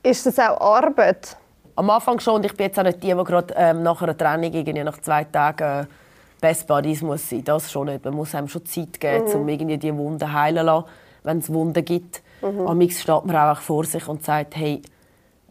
Ist 0.03 0.27
das 0.27 0.39
auch 0.39 0.61
Arbeit? 0.61 1.39
Am 1.75 1.89
Anfang 1.89 2.21
schon. 2.21 2.45
Ich 2.45 2.55
bin 2.55 2.67
jetzt 2.67 2.79
auch 2.79 2.85
nicht 2.85 3.03
die, 3.03 3.15
die 3.15 3.25
gerade 3.25 3.55
ähm, 3.57 3.83
nach 3.83 4.03
einer 4.03 4.17
Trennung 4.17 4.53
irgendwie 4.53 4.85
nach 4.85 5.01
zwei 5.01 5.25
Tagen 5.25 5.85
äh, 5.85 5.87
Best 6.39 6.67
Buddies 6.67 7.01
muss 7.01 7.31
sein. 7.31 7.45
Das 7.45 7.73
schon 7.73 7.87
nicht. 7.87 8.05
Man 8.05 8.15
muss 8.15 8.35
einem 8.35 8.49
schon 8.49 8.67
Zeit 8.67 9.01
geben, 9.01 9.27
mhm. 9.27 9.41
um 9.41 9.49
irgendwie 9.49 9.79
die 9.79 9.97
Wunden 9.97 10.31
heilen 10.31 10.59
zu 10.59 10.65
lassen, 10.65 10.87
wenn 11.23 11.39
es 11.39 11.51
Wunden 11.51 11.83
gibt. 11.83 12.23
Mhm. 12.43 12.67
Am 12.67 12.91
steht 12.91 13.25
man 13.25 13.37
auch 13.37 13.61
vor 13.61 13.85
sich 13.85 14.07
und 14.07 14.23
sagt, 14.23 14.55
hey, 14.57 14.83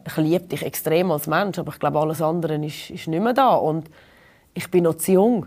ich 0.06 0.16
liebe 0.16 0.46
dich 0.46 0.62
extrem 0.62 1.10
als 1.10 1.26
Mensch, 1.26 1.58
aber 1.58 1.72
ich 1.72 1.78
glaube, 1.78 1.98
alles 1.98 2.22
andere 2.22 2.54
ist, 2.64 2.90
ist 2.90 3.08
nicht 3.08 3.22
mehr 3.22 3.32
da. 3.32 3.54
Und 3.54 3.90
ich 4.54 4.70
bin 4.70 4.84
noch 4.84 4.94
zu 4.94 5.12
jung, 5.12 5.46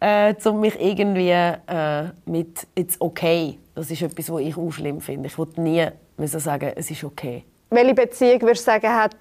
äh, 0.00 0.34
um 0.44 0.60
mich 0.60 0.80
irgendwie 0.80 1.30
äh, 1.30 2.10
mit 2.24 2.66
«it's 2.74 3.00
okay», 3.00 3.58
das 3.74 3.90
ist 3.90 4.02
etwas, 4.02 4.30
was 4.30 4.40
ich 4.40 4.56
auch 4.56 4.70
schlimm 4.70 5.00
finde. 5.00 5.28
Ich 5.28 5.38
wollte 5.38 5.60
nie 5.60 5.86
müssen 6.16 6.40
sagen, 6.40 6.72
es 6.76 6.90
ist 6.90 7.02
okay. 7.04 7.44
Welche 7.70 7.94
Beziehung 7.94 8.42
würdest 8.42 8.66
du 8.66 8.72
sagen, 8.72 8.88
hat, 8.88 9.16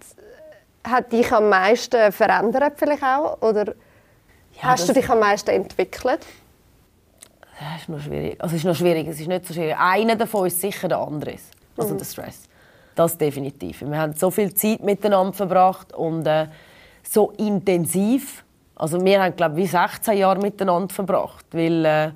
hat 0.84 1.12
dich 1.12 1.32
am 1.32 1.50
meisten 1.50 2.12
verändert 2.12 2.74
vielleicht 2.76 3.04
auch? 3.04 3.42
Oder 3.42 3.68
ja, 3.68 4.64
hast 4.64 4.90
du 4.90 4.94
dich 4.94 5.10
am 5.10 5.20
meisten 5.20 5.52
entwickelt? 5.52 6.26
Das 7.60 7.82
ist 7.82 7.90
noch 7.90 8.02
schwierig. 8.02 8.42
Also 8.42 8.56
es 8.56 8.62
ist 8.62 8.66
noch 8.66 8.76
schwierig. 8.76 9.08
Es 9.08 9.20
ist 9.20 9.28
nicht 9.28 9.46
so 9.46 9.54
schwierig. 9.54 9.78
Einer 9.78 10.16
davon 10.16 10.48
ist 10.48 10.60
sicher 10.60 10.88
der 10.88 10.98
andere. 10.98 11.36
Also 11.78 11.94
mhm. 11.94 11.98
der 11.98 12.06
Stress. 12.06 12.49
Das 13.00 13.18
definitiv. 13.18 13.80
Wir 13.80 13.98
haben 13.98 14.12
so 14.12 14.30
viel 14.30 14.54
Zeit 14.54 14.84
miteinander 14.84 15.32
verbracht 15.32 15.94
und 15.94 16.28
äh, 16.28 16.48
so 17.02 17.32
intensiv. 17.38 18.44
Also 18.76 19.02
wir 19.02 19.24
haben 19.24 19.38
glaube 19.38 19.62
ich 19.62 19.72
16 19.72 20.18
Jahre 20.18 20.42
miteinander 20.42 20.94
verbracht, 20.94 21.46
weil 21.52 21.86
äh, 21.86 22.12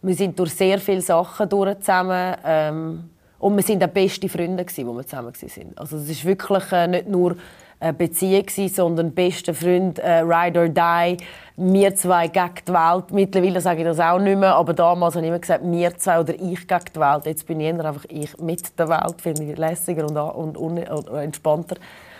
wir 0.00 0.14
sind 0.14 0.38
durch 0.38 0.54
sehr 0.54 0.78
viele 0.78 1.02
Sachen 1.02 1.46
durch 1.46 1.78
zusammen 1.80 2.36
ähm, 2.42 3.10
und 3.38 3.54
wir 3.54 3.62
sind 3.62 3.84
auch 3.84 3.88
beste 3.88 4.26
Freunde 4.30 4.64
gewesen, 4.64 4.86
wo 4.86 4.94
wir 4.94 5.06
zusammen 5.06 5.34
waren. 5.34 5.72
Also 5.76 5.98
es 5.98 6.08
ist 6.08 6.24
wirklich 6.24 6.72
äh, 6.72 6.86
nicht 6.86 7.06
nur 7.06 7.36
eine 7.80 7.92
Beziehung, 7.92 8.48
sondern 8.48 9.12
bester 9.12 9.54
Freund, 9.54 9.98
äh, 9.98 10.20
Ride 10.20 10.60
or 10.60 10.68
Die. 10.68 11.16
Wir 11.56 11.94
zwei 11.94 12.28
gegen 12.28 12.50
die 12.66 12.72
Welt. 12.72 13.10
Mittlerweile 13.12 13.60
sage 13.60 13.80
ich 13.80 13.84
das 13.84 14.00
auch 14.00 14.18
nicht 14.18 14.38
mehr, 14.38 14.54
aber 14.54 14.74
damals 14.74 15.14
habe 15.14 15.24
ich 15.24 15.30
immer 15.30 15.38
gesagt, 15.38 15.62
wir 15.64 15.96
zwei 15.98 16.20
oder 16.20 16.34
ich 16.34 16.66
gegen 16.66 16.84
die 16.94 17.00
Welt. 17.00 17.26
Jetzt 17.26 17.46
bin 17.46 17.60
ich 17.60 17.66
eher 17.66 17.84
einfach 17.84 18.04
ich 18.08 18.38
mit 18.38 18.78
der 18.78 18.88
Welt, 18.88 19.20
finde 19.20 19.44
ich 19.44 19.58
lässiger 19.58 20.04
und, 20.06 20.56
und, 20.56 20.88
und, 20.88 21.08
entspannter. 21.08 21.76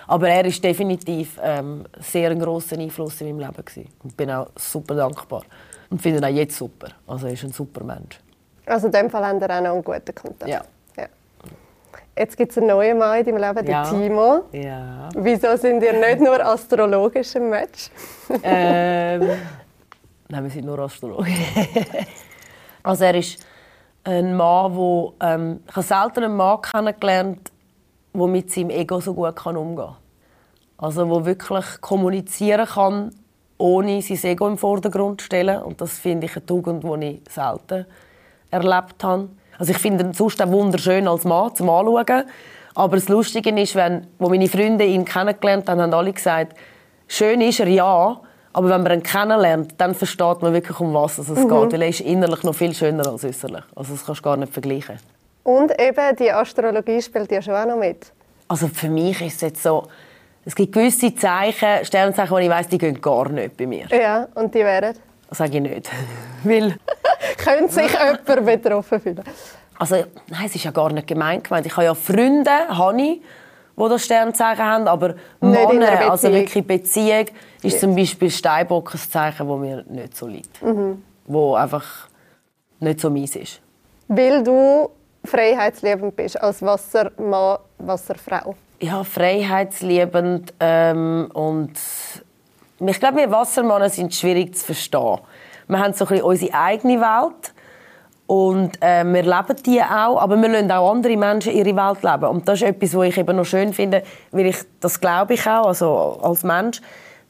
Aber 0.06 0.28
er 0.28 0.44
ist 0.44 0.62
definitiv 0.62 1.40
ähm, 1.42 1.84
sehr 1.98 2.30
ein 2.30 2.38
grosser 2.38 2.78
Einfluss 2.78 3.20
in 3.20 3.28
meinem 3.28 3.48
Leben 3.48 3.64
gewesen. 3.64 3.88
und 4.02 4.16
bin 4.16 4.30
auch 4.30 4.48
super 4.56 4.94
dankbar 4.94 5.42
und 5.90 6.02
finde 6.02 6.18
ihn 6.18 6.24
auch 6.24 6.36
jetzt 6.36 6.56
super. 6.56 6.88
Also 7.06 7.26
er 7.26 7.32
ist 7.32 7.44
ein 7.44 7.52
super 7.52 7.82
Mensch. 7.84 8.20
Also 8.66 8.86
in 8.86 8.92
dem 8.92 9.10
Fall 9.10 9.26
haben 9.26 9.40
wir 9.40 9.50
auch 9.50 9.60
noch 9.60 9.72
einen 9.72 9.84
guten 9.84 10.14
Kontakt. 10.14 10.48
Ja. 10.48 10.62
Jetzt 12.16 12.36
gibt 12.36 12.52
es 12.52 12.58
einen 12.58 12.68
neuen 12.68 12.96
Mann 12.96 13.18
in 13.18 13.24
deinem 13.24 13.38
Leben, 13.38 13.68
ja. 13.68 13.90
den 13.90 14.02
Timo. 14.02 14.44
Ja. 14.52 15.08
Wieso 15.16 15.56
sind 15.56 15.82
ihr 15.82 15.94
nicht 15.94 16.20
nur 16.20 16.44
astrologisch 16.44 17.34
im 17.34 17.50
Match? 17.50 17.90
ähm, 18.42 19.30
nein, 20.28 20.44
wir 20.44 20.50
sind 20.50 20.64
nur 20.64 20.78
Astrologen. 20.78 21.34
also 22.84 23.04
er 23.04 23.16
ist 23.16 23.44
ein 24.04 24.36
Mann, 24.36 24.76
wo 24.76 25.14
ähm, 25.20 25.60
ich 25.68 25.74
habe 25.74 25.86
selten 25.86 26.24
einen 26.24 26.36
Mann 26.36 26.62
kennengelernt, 26.62 27.50
der 28.12 28.26
mit 28.28 28.50
seinem 28.50 28.70
Ego 28.70 29.00
so 29.00 29.12
gut 29.12 29.34
kann 29.34 29.56
umgehen 29.56 29.86
kann. 29.86 29.96
Also 30.78 31.08
wo 31.08 31.24
wirklich 31.24 31.80
kommunizieren 31.80 32.66
kann, 32.66 33.10
ohne 33.58 34.02
sein 34.02 34.22
Ego 34.22 34.46
im 34.46 34.58
Vordergrund 34.58 35.20
zu 35.20 35.26
stellen. 35.26 35.62
Und 35.62 35.80
das 35.80 35.98
finde 35.98 36.26
ich 36.26 36.36
eine 36.36 36.46
Tugend, 36.46 36.84
die 36.84 37.06
ich 37.06 37.32
selten 37.32 37.86
erlebt 38.50 39.02
habe. 39.02 39.30
Also 39.58 39.72
ich 39.72 39.78
finde 39.78 40.04
ihn 40.04 40.12
sonst 40.12 40.42
auch 40.42 40.48
wunderschön 40.48 41.06
als 41.08 41.24
Mann 41.24 41.54
zum 41.54 41.70
Anschauen. 41.70 42.24
Aber 42.74 42.96
das 42.96 43.08
Lustige 43.08 43.50
ist, 43.60 43.74
wenn, 43.74 44.06
wo 44.18 44.28
meine 44.28 44.48
Freunde 44.48 44.84
ihn 44.84 45.04
kennengelernt 45.04 45.68
haben, 45.68 45.80
haben 45.80 45.94
alle 45.94 46.12
gesagt, 46.12 46.56
schön 47.06 47.40
ist 47.40 47.60
er, 47.60 47.68
ja, 47.68 48.20
aber 48.52 48.68
wenn 48.68 48.82
man 48.82 48.92
ihn 48.92 49.02
kennenlernt, 49.02 49.74
dann 49.78 49.94
versteht 49.94 50.42
man 50.42 50.52
wirklich, 50.52 50.78
um 50.80 50.94
was 50.94 51.18
es 51.18 51.28
mhm. 51.28 51.48
geht. 51.48 51.72
Weil 51.72 51.82
er 51.82 51.88
ist 51.88 52.00
innerlich 52.00 52.42
noch 52.42 52.54
viel 52.54 52.74
schöner 52.74 53.06
als 53.06 53.24
äußerlich. 53.24 53.64
Also 53.74 53.92
das 53.92 54.04
kannst 54.04 54.20
du 54.20 54.24
gar 54.24 54.36
nicht 54.36 54.52
vergleichen. 54.52 54.98
Und 55.42 55.72
eben, 55.80 56.16
die 56.16 56.32
Astrologie 56.32 57.02
spielt 57.02 57.30
ja 57.30 57.42
schon 57.42 57.54
auch 57.54 57.66
noch 57.66 57.76
mit. 57.76 58.12
Also 58.48 58.68
für 58.68 58.88
mich 58.88 59.20
ist 59.20 59.36
es 59.36 59.40
jetzt 59.40 59.62
so, 59.62 59.86
es 60.44 60.54
gibt 60.54 60.72
gewisse 60.72 61.14
Zeichen, 61.14 61.84
Sternzeichen, 61.84 62.36
die 62.36 62.42
ich 62.44 62.50
weiss, 62.50 62.68
die 62.68 62.78
gehen 62.78 63.00
gar 63.00 63.28
nicht 63.28 63.56
bei 63.56 63.66
mir. 63.66 63.86
Ja, 63.90 64.28
und 64.34 64.54
die 64.54 64.60
wären? 64.60 64.94
Das 65.34 65.38
sage 65.38 65.56
ich 65.56 65.62
nicht. 65.62 65.90
Weil 66.44 66.76
könnte 67.36 67.72
sich 67.72 67.90
jemand 68.26 68.46
betroffen 68.46 69.00
fühlen? 69.00 69.24
Also, 69.76 69.96
nein, 70.28 70.46
es 70.46 70.54
ist 70.54 70.62
ja 70.62 70.70
gar 70.70 70.92
nicht 70.92 71.08
gemein 71.08 71.42
gemeint. 71.42 71.66
Ich 71.66 71.72
habe 71.72 71.86
ja 71.86 71.94
Freunde, 71.94 72.50
habe 72.68 72.96
die 72.96 73.20
das 73.76 74.04
Sternzeichen 74.04 74.64
haben, 74.64 74.86
aber 74.86 75.16
Männer, 75.40 76.12
also 76.12 76.30
wirklich 76.30 76.64
Beziehung, 76.64 77.26
ist 77.60 77.72
ja. 77.72 77.78
zum 77.80 77.96
Beispiel 77.96 78.30
Steinbock 78.30 78.94
ein 78.94 79.00
Zeichen, 79.00 79.48
das 79.48 79.58
mir 79.58 79.84
nicht 79.88 80.16
so 80.16 80.28
liegt. 80.28 80.62
Mhm. 80.62 81.02
Wo 81.26 81.56
einfach 81.56 81.84
nicht 82.78 83.00
so 83.00 83.10
meins 83.10 83.34
ist. 83.34 83.60
Weil 84.06 84.44
du 84.44 84.88
freiheitsliebend 85.24 86.14
bist, 86.14 86.40
als 86.40 86.62
Wassermann, 86.62 87.58
Wasserfrau. 87.78 88.54
Ja, 88.78 89.02
freiheitsliebend 89.02 90.54
ähm, 90.60 91.28
und 91.34 91.72
ich 92.80 93.00
glaube, 93.00 93.18
wir 93.18 93.30
Wassermänner 93.30 93.88
sind 93.88 94.14
schwierig 94.14 94.56
zu 94.56 94.66
verstehen. 94.66 95.18
Wir 95.68 95.78
haben 95.78 95.92
so 95.94 96.04
ein 96.04 96.08
bisschen 96.08 96.24
unsere 96.24 96.54
eigene 96.54 97.00
Welt 97.00 97.54
und 98.26 98.82
äh, 98.82 99.04
wir 99.04 99.22
leben 99.22 99.56
die 99.64 99.82
auch, 99.82 100.20
aber 100.20 100.40
wir 100.40 100.48
lassen 100.48 100.70
auch 100.72 100.90
andere 100.90 101.16
Menschen 101.16 101.52
ihre 101.52 101.76
Welt 101.76 102.02
leben. 102.02 102.24
Und 102.24 102.48
das 102.48 102.62
ist 102.62 102.68
etwas, 102.68 102.94
was 102.94 103.08
ich 103.08 103.18
eben 103.18 103.36
noch 103.36 103.44
schön 103.44 103.72
finde, 103.72 104.02
weil 104.32 104.46
ich 104.46 104.56
das 104.80 105.00
glaube 105.00 105.34
ich 105.34 105.46
auch, 105.46 105.66
also 105.66 106.18
als 106.22 106.42
Mensch, 106.42 106.80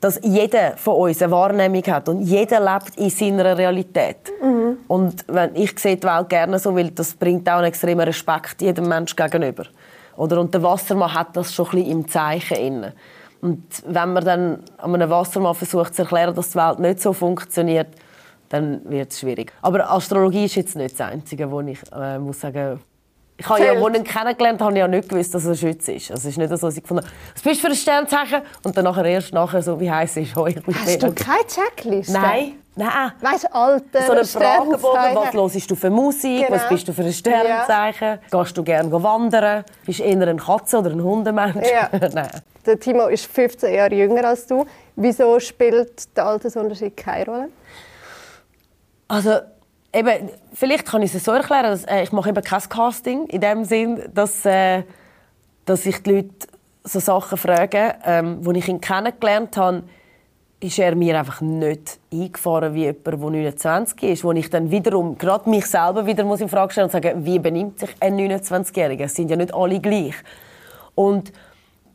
dass 0.00 0.20
jeder 0.22 0.76
von 0.76 0.96
uns 0.96 1.22
eine 1.22 1.32
Wahrnehmung 1.32 1.82
hat 1.86 2.08
und 2.08 2.22
jeder 2.22 2.60
lebt 2.60 2.96
in 2.96 3.10
seiner 3.10 3.56
Realität. 3.56 4.32
Mhm. 4.42 4.78
Und 4.86 5.24
wenn 5.28 5.56
ich 5.56 5.78
sehe 5.78 5.96
die 5.96 6.06
Welt 6.06 6.28
gerne 6.28 6.58
so, 6.58 6.76
weil 6.76 6.90
das 6.90 7.14
bringt 7.14 7.48
auch 7.48 7.56
einen 7.56 7.66
extremen 7.66 8.02
Respekt 8.02 8.60
jedem 8.60 8.88
Menschen 8.88 9.16
gegenüber. 9.16 9.64
Oder 10.16 10.40
und 10.40 10.52
der 10.54 10.62
Wassermann 10.62 11.12
hat 11.12 11.36
das 11.36 11.54
schon 11.54 11.66
ein 11.66 11.70
bisschen 11.70 11.90
im 11.90 12.08
Zeichen 12.08 12.56
inne. 12.56 12.92
Und 13.44 13.62
wenn 13.86 14.14
man 14.14 14.24
dann 14.24 14.62
einem 14.78 15.10
Wassermann 15.10 15.54
versucht 15.54 15.94
zu 15.94 16.00
erklären, 16.00 16.34
dass 16.34 16.52
die 16.52 16.54
Welt 16.54 16.78
nicht 16.78 17.00
so 17.00 17.12
funktioniert, 17.12 17.88
dann 18.48 18.80
wird 18.88 19.12
es 19.12 19.20
schwierig. 19.20 19.52
Aber 19.60 19.90
Astrologie 19.90 20.46
ist 20.46 20.54
jetzt 20.54 20.76
nicht 20.76 20.98
das 20.98 21.08
Einzige, 21.08 21.50
wo 21.50 21.60
ich 21.60 21.78
äh, 21.94 22.18
muss 22.18 22.40
sagen 22.40 22.80
ich 23.36 23.46
habe 23.46 23.62
ja, 23.62 23.72
als 23.72 23.80
ich 23.80 23.98
ihn 23.98 24.04
kennengelernt 24.04 24.60
habe, 24.62 24.72
ich 24.72 24.78
ja 24.78 24.88
nicht 24.88 25.10
gewusst, 25.10 25.34
dass 25.34 25.44
er 25.44 25.56
Schütze 25.56 25.92
ist. 25.92 26.10
Also 26.10 26.28
es 26.28 26.36
ist 26.36 26.38
nicht 26.38 26.48
so, 26.48 26.56
dass 26.56 26.74
ich 26.74 26.82
gefunden 26.82 27.04
was 27.34 27.42
bist 27.42 27.56
du 27.56 27.66
für 27.66 27.72
ein 27.72 27.76
Sternzeichen? 27.76 28.40
Und 28.62 28.76
dann 28.78 28.84
nachher 28.84 29.04
erst 29.04 29.34
nachher 29.34 29.60
so, 29.60 29.78
wie 29.78 29.90
heisst 29.90 30.16
es? 30.16 30.34
Oh, 30.34 30.46
Hast 30.46 31.02
du 31.02 31.12
keine 31.12 31.46
Checkliste? 31.46 32.14
Nein. 32.14 32.52
Nein. 32.76 33.12
Weißt 33.20 33.44
du, 33.44 33.54
Alter, 33.54 34.02
So 34.02 34.12
einen 34.12 34.24
Fragebogen, 34.24 35.14
was 35.14 35.54
hörst 35.54 35.70
du 35.70 35.76
für 35.76 35.90
Musik, 35.90 36.46
genau. 36.46 36.56
was 36.56 36.68
bist 36.68 36.88
du 36.88 36.92
für 36.92 37.02
ein 37.02 37.12
Sternzeichen, 37.12 38.18
ja. 38.30 38.42
gehst 38.42 38.56
du 38.56 38.64
gerne 38.64 38.90
wandern, 38.90 39.64
bist 39.86 40.00
du 40.00 40.02
eher 40.02 40.26
ein 40.26 40.38
Katze- 40.38 40.78
oder 40.78 40.90
ein 40.90 41.02
Hundemensch? 41.02 41.68
Ja. 41.70 41.88
Nein. 42.12 42.30
Der 42.66 42.80
Timo 42.80 43.06
ist 43.06 43.26
15 43.26 43.74
Jahre 43.74 43.94
jünger 43.94 44.24
als 44.24 44.46
du. 44.46 44.66
Wieso 44.96 45.38
spielt 45.38 46.16
der 46.16 46.26
Altersunterschied 46.26 46.96
keine 46.96 47.26
Rolle? 47.26 47.48
Also, 49.06 49.38
eben, 49.92 50.30
vielleicht 50.52 50.86
kann 50.86 51.02
ich 51.02 51.14
es 51.14 51.24
so 51.24 51.32
erklären, 51.32 51.64
dass, 51.64 51.84
äh, 51.84 52.02
ich 52.02 52.12
mache 52.12 52.30
eben 52.30 52.42
kein 52.42 52.68
Casting 52.68 53.26
in 53.26 53.40
dem 53.40 53.64
Sinn, 53.64 54.02
dass, 54.12 54.44
äh, 54.46 54.82
dass 55.66 55.84
ich 55.86 56.02
die 56.02 56.10
Leute 56.10 56.48
so 56.84 57.00
Sachen 57.00 57.38
frage, 57.38 57.94
ähm, 58.04 58.38
wo 58.40 58.50
ich 58.52 58.66
ihn 58.66 58.80
kennengelernt 58.80 59.56
habe, 59.56 59.84
ist 60.60 60.78
er 60.78 60.94
mir 60.94 61.18
einfach 61.18 61.40
nicht 61.40 61.98
eingefahren 62.12 62.74
wie 62.74 62.84
jemand, 62.84 63.06
der 63.06 63.16
29 63.18 64.02
ist, 64.02 64.24
wo 64.24 64.32
ich 64.32 64.48
dann 64.48 64.70
wiederum 64.70 65.18
gerade 65.18 65.50
mich 65.50 65.66
selber 65.66 66.06
wieder 66.06 66.24
muss 66.24 66.40
in 66.40 66.48
Frage 66.48 66.72
stellen 66.72 66.86
und 66.86 66.92
sagen, 66.92 67.24
wie 67.24 67.38
benimmt 67.38 67.78
sich 67.78 67.90
ein 68.00 68.16
29-Jähriger? 68.16 69.04
Es 69.04 69.14
sind 69.14 69.30
ja 69.30 69.36
nicht 69.36 69.52
alle 69.52 69.80
gleich. 69.80 70.14
Und 70.94 71.32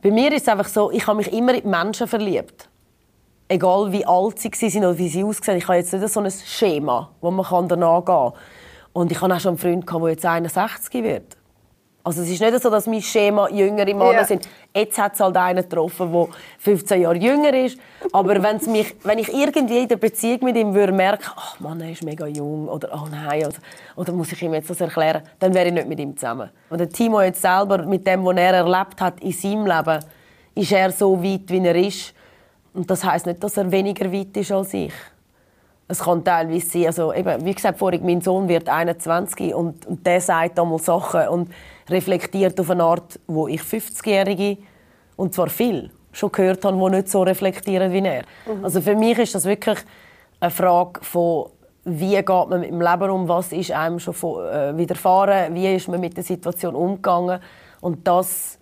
bei 0.01 0.11
mir 0.11 0.31
ist 0.33 0.43
es 0.43 0.47
einfach 0.47 0.67
so, 0.67 0.91
ich 0.91 1.05
habe 1.07 1.17
mich 1.17 1.33
immer 1.33 1.53
in 1.53 1.69
Menschen 1.69 2.07
verliebt 2.07 2.69
egal 3.49 3.91
wie 3.91 4.05
alt 4.05 4.39
sie 4.39 4.51
waren 4.51 4.85
oder 4.85 4.97
wie 4.97 5.09
sie 5.09 5.23
aussehen, 5.23 5.57
ich 5.57 5.67
habe 5.67 5.77
jetzt 5.77 5.91
nicht 5.91 6.07
so 6.07 6.21
ein 6.21 6.31
Schema, 6.31 7.09
wo 7.19 7.31
man 7.31 7.67
danach 7.67 8.05
gehen 8.05 8.15
kann. 8.15 8.33
Und 8.93 9.11
ich 9.11 9.19
habe 9.21 9.33
auch 9.33 9.39
schon 9.39 9.57
einen 9.59 9.83
Freund, 9.85 9.89
der 9.91 10.09
jetzt 10.09 10.25
61 10.25 11.03
wird. 11.03 11.37
Also 12.03 12.21
es 12.21 12.29
ist 12.29 12.39
nicht 12.39 12.62
so, 12.62 12.69
dass 12.69 12.88
mein 12.88 13.01
Schema 13.01 13.49
jüngere 13.49 13.93
Männer 13.93 14.12
yeah. 14.12 14.25
sind. 14.25 14.47
Jetzt 14.73 14.97
hat 14.97 15.15
es 15.15 15.19
halt 15.19 15.35
einen 15.35 15.63
getroffen, 15.63 16.12
der 16.12 16.27
15 16.59 17.01
Jahre 17.01 17.17
jünger 17.17 17.53
ist. 17.53 17.77
Aber 18.13 18.41
wenn's 18.41 18.67
mich, 18.67 18.95
wenn 19.03 19.19
ich 19.19 19.33
irgendwie 19.33 19.79
in 19.79 19.88
der 19.88 19.97
Beziehung 19.97 20.45
mit 20.45 20.55
ihm 20.55 20.73
würde 20.73 20.93
merken, 20.93 21.29
ach 21.35 21.59
Mann, 21.59 21.81
er 21.81 21.91
ist 21.91 22.03
mega 22.03 22.25
jung 22.25 22.69
oder 22.69 22.89
oh 22.93 23.07
nein, 23.12 23.45
oder, 23.45 23.57
oder 23.97 24.13
muss 24.13 24.31
ich 24.31 24.41
ihm 24.41 24.53
jetzt 24.53 24.69
das 24.69 24.79
erklären, 24.79 25.23
dann 25.39 25.53
wäre 25.53 25.67
ich 25.67 25.73
nicht 25.73 25.88
mit 25.88 25.99
ihm 25.99 26.15
zusammen. 26.15 26.49
Und 26.69 26.79
der 26.79 26.89
Timo 26.89 27.21
jetzt 27.21 27.41
selber, 27.41 27.85
mit 27.85 28.07
dem, 28.07 28.23
was 28.25 28.38
er 28.38 28.53
erlebt 28.53 29.01
hat 29.01 29.19
in 29.21 29.33
seinem 29.33 29.65
Leben, 29.65 29.99
ist 30.55 30.71
er 30.71 30.91
so 30.91 31.21
weit, 31.21 31.49
wie 31.49 31.65
er 31.65 31.75
ist. 31.75 32.13
Und 32.73 32.89
das 32.89 33.03
heißt 33.03 33.25
nicht, 33.25 33.43
dass 33.43 33.57
er 33.57 33.69
weniger 33.69 34.12
weit 34.12 34.38
ist 34.38 34.51
als 34.51 34.73
ich. 34.73 34.93
Es 35.89 35.99
kann 35.99 36.23
teilweise 36.23 36.67
sein, 36.67 36.86
also 36.86 37.13
eben, 37.13 37.43
wie 37.43 37.54
gesagt 37.54 37.80
vorhin, 37.80 38.06
mein 38.06 38.21
Sohn 38.21 38.47
wird 38.47 38.69
21 38.69 39.54
und, 39.54 39.86
und 39.88 40.06
der 40.06 40.21
sagt 40.21 40.58
einmal 40.60 40.80
Sachen 40.80 41.28
und 41.28 41.52
reflektiert 41.89 42.60
auf 42.60 42.69
eine 42.69 42.84
Art, 42.84 43.19
wo 43.28 43.47
ich 43.47 43.62
50-Jährige 43.62 44.58
und 45.17 45.34
zwar 45.34 45.49
viel 45.49 45.89
schon 46.12 46.32
gehört 46.32 46.63
habe, 46.63 46.78
die 46.78 46.95
nicht 46.95 47.10
so 47.10 47.23
reflektieren 47.23 47.91
wie 47.91 48.06
er. 48.06 48.23
Mhm. 48.45 48.63
Also 48.63 48.82
für 48.82 48.95
mich 48.95 49.17
ist 49.17 49.36
das 49.36 49.45
wirklich 49.45 49.80
eine 50.39 50.52
Frage 50.52 51.04
von 51.04 51.47
wie 51.86 52.15
geht 52.15 52.28
man 52.28 52.60
mit 52.60 52.69
dem 52.69 52.82
Leben 52.82 53.10
um, 53.10 53.28
was 53.28 53.52
ist 53.52 53.71
einem 53.71 53.99
schon 53.99 54.13
äh, 54.13 54.78
widerfahren, 54.78 55.56
wie 55.56 55.75
ist 55.75 55.88
man 55.88 55.99
mit 55.99 56.15
der 56.15 56.23
Situation 56.23 56.75
umgegangen 56.75 57.39
und 57.82 58.08
das 58.08 58.58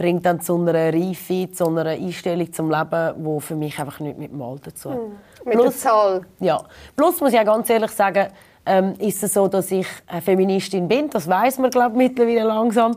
bringt 0.00 0.24
dann 0.24 0.40
zu 0.40 0.56
einer 0.56 0.94
Reife, 0.94 1.52
zu 1.52 1.66
einer 1.66 1.90
Einstellung 1.90 2.50
zum 2.54 2.70
Leben, 2.70 3.14
wo 3.18 3.38
für 3.38 3.54
mich 3.54 3.78
einfach 3.78 4.00
nicht 4.00 4.16
mit 4.16 4.32
dem 4.32 4.40
Alter 4.40 4.74
zu 4.74 4.88
mhm. 4.88 5.16
Mit 5.44 5.54
Plus, 5.58 5.64
der 5.64 5.72
Zahl. 5.74 6.20
Ja. 6.40 6.62
Plus 6.96 7.20
muss 7.20 7.34
ich 7.34 7.38
auch 7.38 7.44
ganz 7.44 7.68
ehrlich 7.68 7.90
sagen, 7.90 8.28
ähm, 8.64 8.94
ist 8.98 9.22
es 9.22 9.34
so, 9.34 9.46
dass 9.46 9.70
ich 9.70 9.86
eine 10.06 10.22
Feministin 10.22 10.88
bin. 10.88 11.10
Das 11.10 11.28
weiß 11.28 11.58
man 11.58 11.70
glaube 11.70 11.98
mittlerweile 11.98 12.44
langsam. 12.44 12.96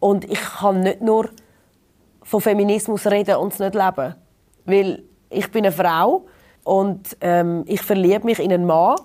Und 0.00 0.30
ich 0.30 0.38
kann 0.38 0.80
nicht 0.80 1.00
nur 1.00 1.30
von 2.24 2.42
Feminismus 2.42 3.06
reden 3.06 3.36
und 3.36 3.54
es 3.54 3.58
nicht 3.58 3.74
leben, 3.74 4.14
weil 4.66 5.02
ich 5.30 5.50
bin 5.50 5.64
eine 5.64 5.72
Frau 5.72 6.26
und 6.62 7.16
ähm, 7.22 7.64
ich 7.66 7.80
verliebe 7.80 8.26
mich 8.26 8.38
in 8.38 8.52
einen 8.52 8.66
Mann 8.66 8.96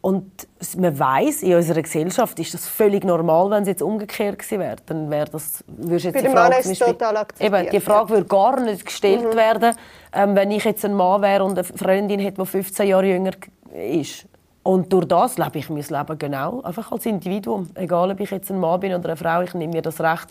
und 0.00 0.46
man 0.76 0.96
weiß, 0.96 1.42
in 1.42 1.56
unserer 1.56 1.82
Gesellschaft 1.82 2.38
ist 2.38 2.54
das 2.54 2.68
völlig 2.68 3.04
normal, 3.04 3.50
wenn 3.50 3.62
es 3.62 3.68
jetzt 3.68 3.82
umgekehrt 3.82 4.38
gewesen 4.38 4.60
wäre. 4.60 4.76
Dann 4.86 5.10
wäre 5.10 5.28
das, 5.30 5.64
würdest 5.66 6.04
jetzt 6.06 6.14
Bei 6.14 6.20
die 6.22 6.28
Frage, 6.28 6.56
ist 6.56 6.78
total 6.78 7.16
akzeptiert. 7.16 7.60
Eben, 7.62 7.70
die 7.70 7.80
Frage 7.80 8.10
würde 8.10 8.26
gar 8.26 8.60
nicht 8.60 8.86
gestellt 8.86 9.24
mhm. 9.24 9.36
werden, 9.36 9.74
ähm, 10.12 10.36
wenn 10.36 10.50
ich 10.52 10.64
jetzt 10.64 10.84
ein 10.84 10.94
Mann 10.94 11.20
wäre 11.22 11.42
und 11.42 11.58
eine 11.58 11.64
Freundin 11.64 12.20
hätte, 12.20 12.40
die 12.40 12.46
15 12.46 12.86
Jahre 12.86 13.06
jünger 13.06 13.32
ist. 13.74 14.26
Und 14.62 14.92
durch 14.92 15.06
das 15.06 15.36
lebe 15.36 15.58
ich 15.58 15.68
mein 15.68 15.82
Leben 15.82 16.18
genau, 16.18 16.60
einfach 16.62 16.92
als 16.92 17.06
Individuum. 17.06 17.70
Egal, 17.74 18.10
ob 18.12 18.20
ich 18.20 18.30
jetzt 18.30 18.50
ein 18.50 18.60
Mann 18.60 18.78
bin 18.80 18.94
oder 18.94 19.08
eine 19.08 19.16
Frau, 19.16 19.40
ich 19.40 19.54
nehme 19.54 19.72
mir 19.72 19.82
das 19.82 20.00
Recht, 20.00 20.28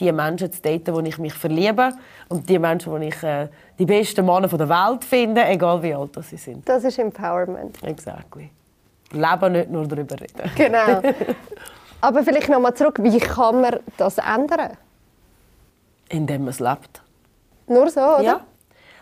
die 0.00 0.10
Menschen 0.10 0.50
zu 0.50 0.60
daten, 0.60 0.92
wo 0.92 1.00
ich 1.00 1.18
mich 1.18 1.34
verliebe 1.34 1.92
und 2.28 2.48
die 2.48 2.58
Menschen, 2.58 2.90
wo 2.90 2.96
ich 2.96 3.22
äh, 3.22 3.48
die 3.78 3.86
besten 3.86 4.26
Männer 4.26 4.48
der 4.48 4.68
Welt 4.68 5.04
finde, 5.04 5.44
egal 5.44 5.82
wie 5.82 5.94
alt 5.94 6.18
sie 6.22 6.36
sind. 6.36 6.68
Das 6.68 6.82
ist 6.82 6.98
Empowerment. 6.98 7.80
Exactly. 7.84 8.50
Leben 9.12 9.52
nicht 9.52 9.70
nur 9.70 9.86
darüber 9.86 10.20
reden. 10.20 10.50
Genau. 10.56 11.02
Aber 12.00 12.22
vielleicht 12.22 12.48
noch 12.48 12.60
mal 12.60 12.74
zurück, 12.74 12.98
wie 13.02 13.18
kann 13.18 13.60
man 13.60 13.80
das 13.96 14.18
ändern? 14.18 14.76
Indem 16.08 16.42
man 16.42 16.50
es 16.50 16.60
lebt. 16.60 17.02
Nur 17.66 17.88
so, 17.88 18.00
oder? 18.00 18.22
Ja. 18.22 18.40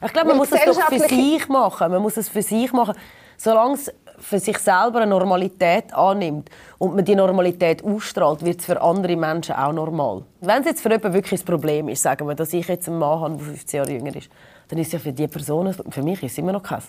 Ich 0.05 0.13
glaube, 0.13 0.29
man 0.29 0.37
muss 0.37 0.53
es 0.53 0.65
doch 0.65 0.89
für 0.89 1.01
sich 1.01 1.49
machen. 1.49 1.91
Man 1.91 2.03
muss 2.03 2.17
es 2.17 2.29
für 2.29 2.43
sich 2.43 2.73
machen. 2.73 2.95
Solange 3.37 3.75
es 3.75 3.93
für 4.19 4.39
sich 4.39 4.59
selber 4.59 5.01
eine 5.01 5.07
Normalität 5.07 5.93
annimmt 5.93 6.49
und 6.79 6.95
man 6.95 7.05
die 7.05 7.15
Normalität 7.15 7.85
ausstrahlt, 7.85 8.45
wird 8.45 8.61
es 8.61 8.67
für 8.67 8.81
andere 8.81 9.17
Menschen 9.17 9.57
auch 9.57 9.73
normal. 9.73 10.23
Wenn 10.41 10.61
es 10.61 10.67
jetzt 10.67 10.81
für 10.81 10.91
jemanden 10.91 11.13
wirklich 11.13 11.41
ein 11.41 11.45
Problem 11.45 11.89
ist, 11.89 12.03
sagen 12.03 12.27
wir, 12.29 12.35
dass 12.35 12.53
ich 12.53 12.67
jetzt 12.69 12.89
einen 12.89 12.99
Mann 12.99 13.21
habe, 13.21 13.37
der 13.37 13.47
15 13.47 13.79
Jahre 13.79 13.93
jünger 13.93 14.15
ist, 14.15 14.31
dann 14.69 14.79
ist 14.79 14.89
es 14.89 14.93
ja 14.93 14.99
für 15.01 15.13
diese 15.13 15.29
Person, 15.29 15.75
für 15.91 16.03
mich 16.03 16.23
ist 16.23 16.33
es 16.33 16.39
immer 16.39 16.53
noch 16.53 16.63
keins. 16.63 16.85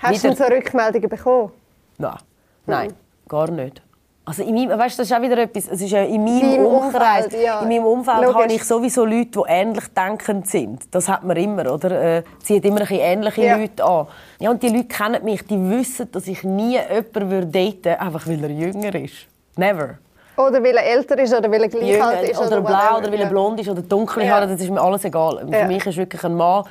Hast 0.00 0.24
Wieder... 0.24 0.34
du 0.34 0.42
so 0.42 0.44
Rückmeldungen 0.44 1.08
bekommen? 1.08 1.52
Nein. 1.98 2.18
Nein, 2.66 2.92
gar 3.28 3.50
nicht. 3.50 3.82
Also 4.24 4.44
in 4.44 4.54
meinem, 4.54 4.78
weißt, 4.78 5.00
das 5.00 5.10
ist 5.10 5.16
auch 5.16 5.20
wieder 5.20 5.36
etwas, 5.36 5.66
es 5.68 5.80
ist 5.80 5.90
ja 5.90 6.04
in 6.04 6.22
meinem 6.22 6.40
Dein 6.40 6.64
Umkreis, 6.64 7.24
Umfeld, 7.24 7.42
ja. 7.42 7.60
in 7.60 7.68
meinem 7.68 7.84
Umfeld 7.84 8.22
Logisch. 8.22 8.34
habe 8.34 8.52
ich 8.52 8.64
sowieso 8.64 9.04
Leute, 9.04 9.30
die 9.30 9.40
ähnlich 9.48 9.84
denkend 9.88 10.46
sind. 10.46 10.94
Das 10.94 11.08
hat 11.08 11.24
man 11.24 11.36
immer, 11.36 11.72
oder? 11.72 12.18
Äh, 12.18 12.22
zieht 12.40 12.64
immer 12.64 12.82
ein 12.82 12.86
ähnliche 12.88 13.44
ja. 13.44 13.56
Leute 13.56 13.84
an. 13.84 14.06
Ja, 14.38 14.50
und 14.50 14.62
die 14.62 14.68
Leute 14.68 14.84
kennen 14.84 15.24
mich, 15.24 15.44
die 15.44 15.58
wissen, 15.70 16.08
dass 16.12 16.28
ich 16.28 16.44
nie 16.44 16.78
jemanden 16.78 17.30
würde 17.30 17.46
daten 17.46 18.00
einfach 18.00 18.24
weil 18.28 18.44
er 18.44 18.50
jünger 18.50 18.94
ist. 18.94 19.26
Never. 19.56 19.98
Oder 20.36 20.62
weil 20.62 20.76
er 20.76 20.86
älter 20.86 21.18
ist 21.18 21.34
oder 21.34 21.50
weil 21.50 21.62
er 21.62 21.68
gleich 21.68 21.90
jünger, 21.90 22.06
alt 22.06 22.28
ist. 22.28 22.38
Oder, 22.38 22.46
oder 22.46 22.60
blau 22.60 22.98
oder 22.98 23.12
weil 23.12 23.20
er 23.20 23.28
blond 23.28 23.60
ist 23.60 23.68
oder 23.68 23.82
dunkle 23.82 24.30
Haare, 24.30 24.46
das 24.46 24.60
ist 24.60 24.70
mir 24.70 24.80
alles 24.80 25.04
egal. 25.04 25.44
Für 25.50 25.66
mich 25.66 25.84
ist 25.84 25.96
wirklich 25.96 26.22
ein 26.22 26.36
Mann 26.36 26.64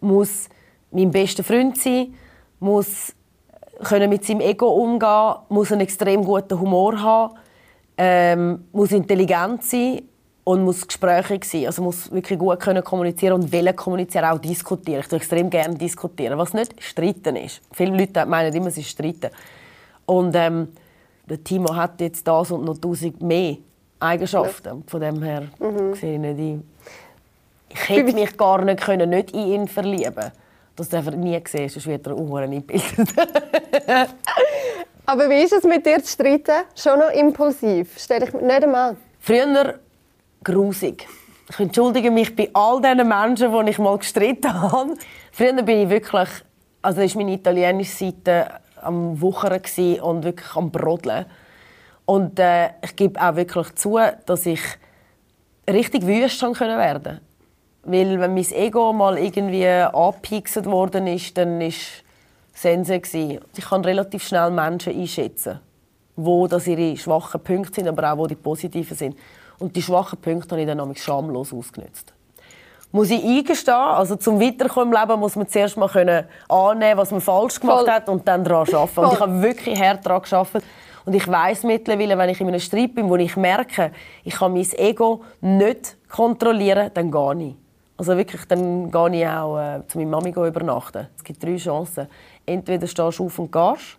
muss 0.00 0.48
mein 0.90 1.10
bester 1.10 1.42
Freund 1.42 1.76
sein, 1.78 2.14
muss 2.60 3.12
können 3.84 4.08
mit 4.08 4.24
seinem 4.24 4.40
Ego 4.40 4.68
umgehen, 4.68 5.34
muss 5.48 5.72
einen 5.72 5.82
extrem 5.82 6.24
guten 6.24 6.58
Humor 6.58 7.00
haben, 7.00 7.34
ähm, 7.96 8.64
muss 8.72 8.92
intelligent 8.92 9.62
sein 9.64 10.02
und 10.44 10.62
muss 10.62 10.86
gesprächig 10.86 11.44
sein. 11.44 11.66
Also 11.66 11.82
muss 11.82 12.10
wirklich 12.10 12.38
gut 12.38 12.60
können 12.60 12.82
kommunizieren 12.82 13.34
und 13.34 13.52
wollen 13.52 13.74
kommunizieren, 13.74 14.26
auch 14.26 14.38
diskutieren. 14.38 15.00
Ich 15.00 15.08
tue 15.08 15.18
extrem 15.18 15.50
gerne 15.50 15.74
diskutieren, 15.74 16.38
was 16.38 16.54
nicht 16.54 16.82
streiten 16.82 17.36
ist. 17.36 17.60
Viele 17.72 17.96
Leute 17.96 18.24
meinen 18.26 18.54
immer, 18.54 18.68
es 18.68 18.78
ist 18.78 18.90
streiten. 18.90 19.30
Und 20.06 20.34
ähm, 20.36 20.68
der 21.28 21.42
Timo 21.42 21.74
hat 21.74 22.00
jetzt 22.00 22.26
das 22.26 22.50
und 22.50 22.64
noch 22.64 22.78
tausend 22.78 23.20
mehr 23.20 23.56
Eigenschaften. 23.98 24.84
Von 24.86 25.00
dem 25.00 25.22
her 25.22 25.48
mhm. 25.58 25.94
sehe 25.94 26.14
ich 26.14 26.20
nicht 26.20 26.38
ein. 26.38 26.64
Ich 27.68 27.88
hätte 27.88 28.14
mich 28.14 28.36
gar 28.36 28.64
nicht 28.64 28.80
können, 28.80 29.10
nicht 29.10 29.32
in 29.32 29.46
ihn 29.46 29.68
verlieben 29.68 30.32
das 30.76 30.88
darf 30.90 31.06
er 31.06 31.16
nie 31.16 31.40
sehen, 31.48 31.68
sonst 31.68 31.86
wird 31.86 32.06
er 32.06 32.16
unhuren 32.16 32.52
eingebildet. 32.52 33.14
Aber 35.06 35.30
wie 35.30 35.42
ist 35.42 35.52
es 35.52 35.64
mit 35.64 35.86
dir 35.86 36.02
zu 36.02 36.12
streiten? 36.12 36.64
Schon 36.74 36.98
noch 36.98 37.10
impulsiv? 37.10 37.94
Stell 37.96 38.22
ich 38.22 38.32
mir 38.32 38.42
nicht 38.42 38.62
einmal. 38.62 38.96
Früher 39.20 39.78
grusig. 40.44 41.06
Ich 41.48 41.60
entschuldige 41.60 42.10
mich 42.10 42.34
bei 42.34 42.50
all 42.52 42.80
diesen 42.80 43.08
Menschen, 43.08 43.52
die 43.52 43.70
ich 43.70 43.78
mal 43.78 43.96
gestritten 43.98 44.52
habe. 44.62 44.94
Früher 45.32 45.62
bin 45.62 45.82
ich 45.82 45.88
wirklich, 45.88 46.28
also 46.82 47.00
ist 47.00 47.16
meine 47.16 47.32
italienische 47.32 47.96
Seite 47.96 48.60
am 48.82 49.20
Wuchern 49.20 49.60
und 50.02 50.24
wirklich 50.24 50.56
am 50.56 50.70
Brodeln. 50.70 51.26
Und 52.04 52.38
äh, 52.38 52.70
ich 52.82 52.94
gebe 52.94 53.20
auch 53.20 53.34
wirklich 53.36 53.74
zu, 53.76 53.98
dass 54.26 54.46
ich 54.46 54.60
richtig 55.68 56.06
wüst 56.06 56.42
werden 56.42 57.20
Weil 57.88 58.18
wenn 58.18 58.34
mein 58.34 58.52
Ego 58.52 58.92
mal 58.92 59.16
irgendwie 59.16 59.64
angepixelt 59.68 60.66
worden 60.66 61.06
ist, 61.06 61.38
dann 61.38 61.60
ist 61.60 62.02
Sense 62.52 62.94
Ich 62.94 63.64
kann 63.68 63.84
relativ 63.84 64.26
schnell 64.26 64.50
Menschen 64.50 64.98
einschätzen, 64.98 65.60
wo 66.16 66.48
das 66.48 66.66
ihre 66.66 66.96
schwachen 66.96 67.40
Punkte 67.40 67.74
sind, 67.74 67.88
aber 67.88 68.12
auch 68.12 68.18
wo 68.18 68.26
die 68.26 68.34
positiven 68.34 68.96
sind. 68.96 69.16
Und 69.60 69.76
die 69.76 69.82
schwachen 69.82 70.18
Punkte 70.20 70.50
habe 70.52 70.62
ich 70.62 70.66
dann 70.66 70.78
nämlich 70.78 71.00
schamlos 71.00 71.52
ausgenutzt. 71.52 72.12
Muss 72.90 73.10
ich 73.10 73.22
eingestehen, 73.22 73.76
also 73.76 74.16
zum 74.16 74.40
Weiterkommen 74.40 74.92
im 74.92 75.00
Leben 75.00 75.20
muss 75.20 75.36
man 75.36 75.46
zuerst 75.46 75.76
mal 75.76 75.88
können 75.88 76.24
annehmen, 76.48 76.98
was 76.98 77.12
man 77.12 77.20
falsch 77.20 77.60
gemacht 77.60 77.84
Voll. 77.84 77.90
hat 77.90 78.08
und 78.08 78.26
dann 78.26 78.42
daran 78.42 78.66
arbeiten. 78.74 78.98
Und 79.00 79.12
ich 79.12 79.20
habe 79.20 79.42
wirklich 79.42 79.80
hart 79.80 80.04
daran 80.04 80.22
gearbeitet. 80.22 80.64
Und 81.04 81.14
ich 81.14 81.28
weiß 81.28 81.62
mittlerweile, 81.62 82.18
wenn 82.18 82.30
ich 82.30 82.40
in 82.40 82.48
einem 82.48 82.58
Streit 82.58 82.96
bin, 82.96 83.08
wo 83.08 83.14
ich 83.14 83.36
merke, 83.36 83.92
ich 84.24 84.34
kann 84.34 84.54
mein 84.54 84.66
Ego 84.72 85.22
nicht 85.40 85.96
kontrollieren, 86.08 86.90
dann 86.94 87.12
gehe 87.12 87.48
ich. 87.48 87.65
Also 87.96 88.16
wirklich, 88.16 88.44
dann 88.46 88.90
gehe 88.90 89.20
ich 89.20 89.26
auch 89.26 89.58
äh, 89.58 89.86
zu 89.88 89.98
meiner 89.98 90.10
Mami 90.10 90.30
übernachten. 90.30 91.08
Es 91.16 91.24
gibt 91.24 91.42
drei 91.42 91.56
Chancen. 91.56 92.08
Entweder 92.44 92.86
stehst 92.86 93.18
du 93.18 93.24
auf 93.24 93.38
und 93.38 93.50
gehst, 93.50 93.98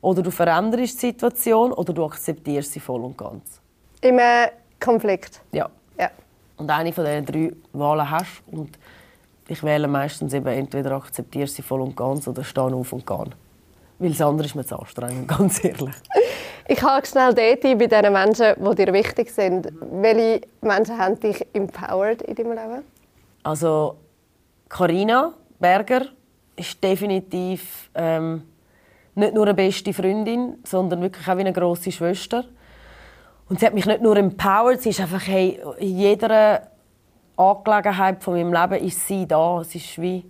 oder 0.00 0.22
du 0.22 0.30
veränderst 0.30 1.02
die 1.02 1.06
Situation, 1.06 1.72
oder 1.72 1.92
du 1.92 2.04
akzeptierst 2.04 2.72
sie 2.72 2.80
voll 2.80 3.02
und 3.02 3.18
ganz. 3.18 3.60
Im 4.00 4.18
äh, 4.18 4.48
Konflikt? 4.80 5.40
Ja. 5.52 5.68
ja. 5.98 6.10
Und 6.56 6.70
eine 6.70 6.92
von 6.92 7.04
diesen 7.04 7.26
drei 7.26 7.52
Wahlen 7.72 8.10
hast 8.10 8.42
und 8.50 8.78
ich 9.48 9.62
wähle 9.62 9.88
meistens 9.88 10.32
eben 10.32 10.46
entweder 10.46 10.92
akzeptierst 10.92 11.56
sie 11.56 11.62
voll 11.62 11.82
und 11.82 11.96
ganz 11.96 12.26
oder 12.26 12.44
stehe 12.44 12.74
auf 12.74 12.92
und 12.92 13.06
gehe. 13.06 13.30
Weil 13.98 14.10
das 14.10 14.20
andere 14.22 14.46
ist 14.46 14.54
mir 14.54 14.64
zu 14.64 14.78
anstrengend, 14.78 15.28
ganz 15.38 15.62
ehrlich. 15.62 15.94
Ich 16.66 16.82
habe 16.82 17.06
schnell 17.06 17.34
dort 17.34 17.60
bei 17.60 17.86
den 17.86 18.12
Menschen, 18.12 18.54
die 18.58 18.74
dir 18.74 18.92
wichtig 18.92 19.30
sind. 19.30 19.68
Welche 19.80 20.40
Menschen 20.62 20.98
haben 20.98 21.20
dich 21.20 21.46
empowered 21.52 22.22
in 22.22 22.34
deinem 22.34 22.52
Leben? 22.52 22.93
Also, 23.44 23.98
Karina 24.68 25.34
Berger 25.60 26.06
ist 26.56 26.82
definitiv 26.82 27.90
ähm, 27.94 28.42
nicht 29.14 29.34
nur 29.34 29.44
eine 29.44 29.54
beste 29.54 29.92
Freundin, 29.92 30.56
sondern 30.64 31.00
wirklich 31.02 31.28
auch 31.28 31.36
wie 31.36 31.40
eine 31.40 31.52
grosse 31.52 31.92
Schwester. 31.92 32.44
Und 33.48 33.60
sie 33.60 33.66
hat 33.66 33.74
mich 33.74 33.86
nicht 33.86 34.02
nur 34.02 34.16
empowered, 34.16 34.82
sie 34.82 34.88
ist 34.88 35.00
einfach 35.00 35.26
hey, 35.26 35.60
in 35.78 35.98
jeder 35.98 36.68
Angelegenheit 37.36 38.22
von 38.22 38.34
meinem 38.34 38.52
Leben 38.52 38.84
ist 38.84 39.06
sie 39.06 39.26
da. 39.26 39.60
Es 39.60 39.74
ist 39.74 40.00
wie 40.00 40.24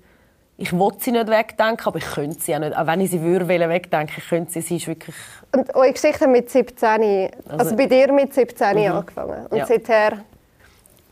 ich 0.57 0.73
wollte 0.79 1.03
sie 1.03 1.11
nicht 1.11 1.29
wegdenken, 1.29 1.85
aber 1.85 1.99
ich 1.99 2.05
könnte 2.05 2.41
sie 2.41 2.55
auch 2.55 2.61
nicht. 2.61 2.77
Auch 2.77 2.87
wenn 2.87 3.01
ich 3.01 3.11
sie 3.11 3.21
würde 3.21 3.49
wegdenken, 3.49 4.15
ich 4.17 4.29
könnte 4.29 4.53
sie. 4.53 4.61
Sie 4.61 4.77
ist 4.77 4.87
wirklich... 4.87 5.17
Und 5.53 5.75
eure 5.75 5.93
Geschichte 5.93 6.29
mit 6.29 6.49
17, 6.49 6.89
also, 6.89 7.31
also 7.49 7.77
bei 7.77 7.87
dir 7.87 8.13
mit 8.13 8.33
17 8.33 8.77
mhm. 8.77 8.93
angefangen 8.93 9.47
und 9.47 9.59
ja. 9.59 9.67
seither... 9.67 10.19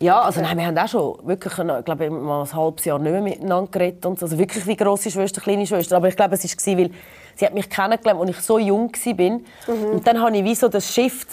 Ja, 0.02 0.20
also 0.22 0.40
nein, 0.40 0.58
wir 0.58 0.66
haben 0.66 0.76
auch 0.76 0.88
schon 0.88 1.16
wirklich, 1.28 1.56
ich 1.56 1.84
glaube, 1.84 2.10
mal 2.10 2.42
ein 2.42 2.52
halbes 2.52 2.84
Jahr 2.84 2.98
nicht 2.98 3.12
mehr 3.12 3.22
miteinander 3.22 3.70
geredet. 3.70 4.04
Und 4.04 4.18
so. 4.18 4.26
Also 4.26 4.36
wirklich 4.36 4.66
wie 4.66 4.74
grosse 4.74 5.12
Schwester, 5.12 5.40
kleine 5.40 5.64
Schwester. 5.64 5.96
Aber 5.96 6.08
ich 6.08 6.16
glaube, 6.16 6.34
es 6.34 6.42
war, 6.42 6.78
weil 6.78 6.90
sie 7.36 7.46
hat 7.46 7.54
mich 7.54 7.70
kennengelernt, 7.70 8.20
als 8.20 8.30
ich 8.30 8.40
so 8.40 8.58
jung 8.58 8.90
war. 8.92 9.30
Mhm. 9.74 9.84
Und 9.92 10.04
dann 10.04 10.20
habe 10.20 10.36
ich 10.36 10.42
wie 10.42 10.56
so 10.56 10.66
das 10.66 10.92
Shift 10.92 11.28